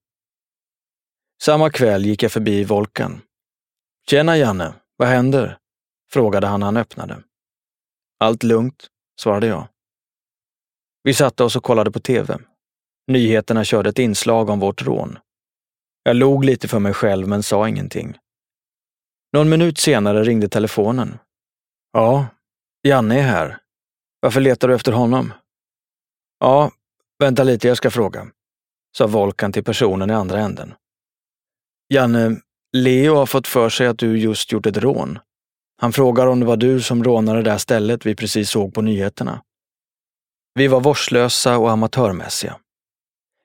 Samma 1.42 1.70
kväll 1.70 2.06
gick 2.06 2.22
jag 2.22 2.32
förbi 2.32 2.64
Volkan. 2.64 3.20
Tjena 4.10 4.36
Janne, 4.36 4.74
vad 4.96 5.08
händer? 5.08 5.58
frågade 6.12 6.46
han 6.46 6.60
när 6.60 6.66
han 6.66 6.76
öppnade. 6.76 7.22
Allt 8.18 8.42
lugnt, 8.42 8.86
svarade 9.20 9.46
jag. 9.46 9.68
Vi 11.02 11.14
satte 11.14 11.44
oss 11.44 11.56
och 11.56 11.64
kollade 11.64 11.90
på 11.90 12.00
tv. 12.00 12.38
Nyheterna 13.06 13.64
körde 13.64 13.90
ett 13.90 13.98
inslag 13.98 14.50
om 14.50 14.60
vårt 14.60 14.82
rån. 14.82 15.18
Jag 16.06 16.16
log 16.16 16.44
lite 16.44 16.68
för 16.68 16.78
mig 16.78 16.94
själv 16.94 17.28
men 17.28 17.42
sa 17.42 17.68
ingenting. 17.68 18.18
Någon 19.32 19.48
minut 19.48 19.78
senare 19.78 20.24
ringde 20.24 20.48
telefonen. 20.48 21.18
Ja, 21.92 22.26
Janne 22.82 23.18
är 23.18 23.22
här. 23.22 23.58
Varför 24.20 24.40
letar 24.40 24.68
du 24.68 24.74
efter 24.74 24.92
honom? 24.92 25.32
Ja, 26.40 26.70
vänta 27.18 27.44
lite, 27.44 27.68
jag 27.68 27.76
ska 27.76 27.90
fråga, 27.90 28.26
sa 28.96 29.06
Volkan 29.06 29.52
till 29.52 29.64
personen 29.64 30.10
i 30.10 30.14
andra 30.14 30.38
änden. 30.38 30.74
Janne, 31.88 32.40
Leo 32.72 33.14
har 33.14 33.26
fått 33.26 33.46
för 33.46 33.68
sig 33.68 33.86
att 33.86 33.98
du 33.98 34.18
just 34.18 34.52
gjort 34.52 34.66
ett 34.66 34.76
rån. 34.76 35.18
Han 35.80 35.92
frågar 35.92 36.26
om 36.26 36.40
det 36.40 36.46
var 36.46 36.56
du 36.56 36.80
som 36.80 37.04
rånade 37.04 37.42
det 37.42 37.50
där 37.50 37.58
stället 37.58 38.06
vi 38.06 38.14
precis 38.14 38.50
såg 38.50 38.74
på 38.74 38.82
nyheterna. 38.82 39.42
Vi 40.54 40.68
var 40.68 40.80
vårdslösa 40.80 41.58
och 41.58 41.70
amatörmässiga. 41.70 42.56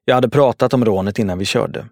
Jag 0.06 0.16
hade 0.16 0.30
pratat 0.30 0.74
om 0.74 0.86
rånet 0.86 1.20
innan 1.20 1.38
vi 1.38 1.46
körde. 1.46 1.90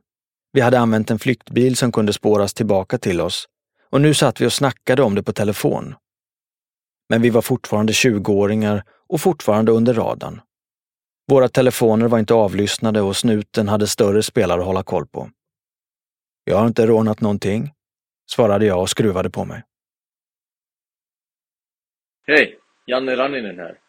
Vi 0.52 0.62
hade 0.62 0.80
använt 0.80 1.12
en 1.12 1.20
flyktbil 1.20 1.76
som 1.76 1.92
kunde 1.92 2.14
spåras 2.14 2.54
tillbaka 2.54 2.98
till 2.98 3.22
oss 3.22 3.48
och 3.90 4.02
nu 4.02 4.14
satt 4.14 4.42
vi 4.42 4.48
och 4.48 4.54
snackade 4.54 5.04
om 5.04 5.16
det 5.16 5.24
på 5.24 5.34
telefon. 5.34 5.96
Men 7.10 7.22
vi 7.22 7.30
var 7.30 7.42
fortfarande 7.42 7.94
20-åringar 7.94 8.84
och 9.10 9.22
fortfarande 9.22 9.72
under 9.72 9.94
radarn. 9.94 10.42
Våra 11.28 11.50
telefoner 11.50 12.08
var 12.08 12.20
inte 12.20 12.34
avlyssnade 12.34 13.02
och 13.02 13.18
snuten 13.18 13.68
hade 13.68 13.88
större 13.88 14.24
spelare 14.24 14.60
att 14.60 14.66
hålla 14.66 14.84
koll 14.84 15.08
på. 15.08 15.30
Jag 16.44 16.58
har 16.58 16.68
inte 16.68 16.86
rånat 16.86 17.22
någonting, 17.22 17.74
svarade 18.32 18.66
jag 18.66 18.82
och 18.82 18.90
skruvade 18.90 19.30
på 19.30 19.46
mig. 19.46 19.64
Hej! 22.28 22.60
Janne 22.86 23.16
Ranninen 23.16 23.60
här. 23.60 23.80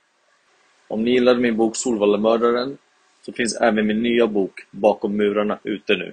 Om 0.89 1.05
ni 1.05 1.11
gillade 1.11 1.41
min 1.41 1.57
bok 1.57 1.77
Solvallamördaren 1.77 2.79
så 3.23 3.33
finns 3.33 3.57
även 3.61 3.87
min 3.87 4.03
nya 4.03 4.27
bok 4.27 4.67
Bakom 4.71 5.17
murarna 5.17 5.59
ute 5.63 5.97
nu. 5.97 6.13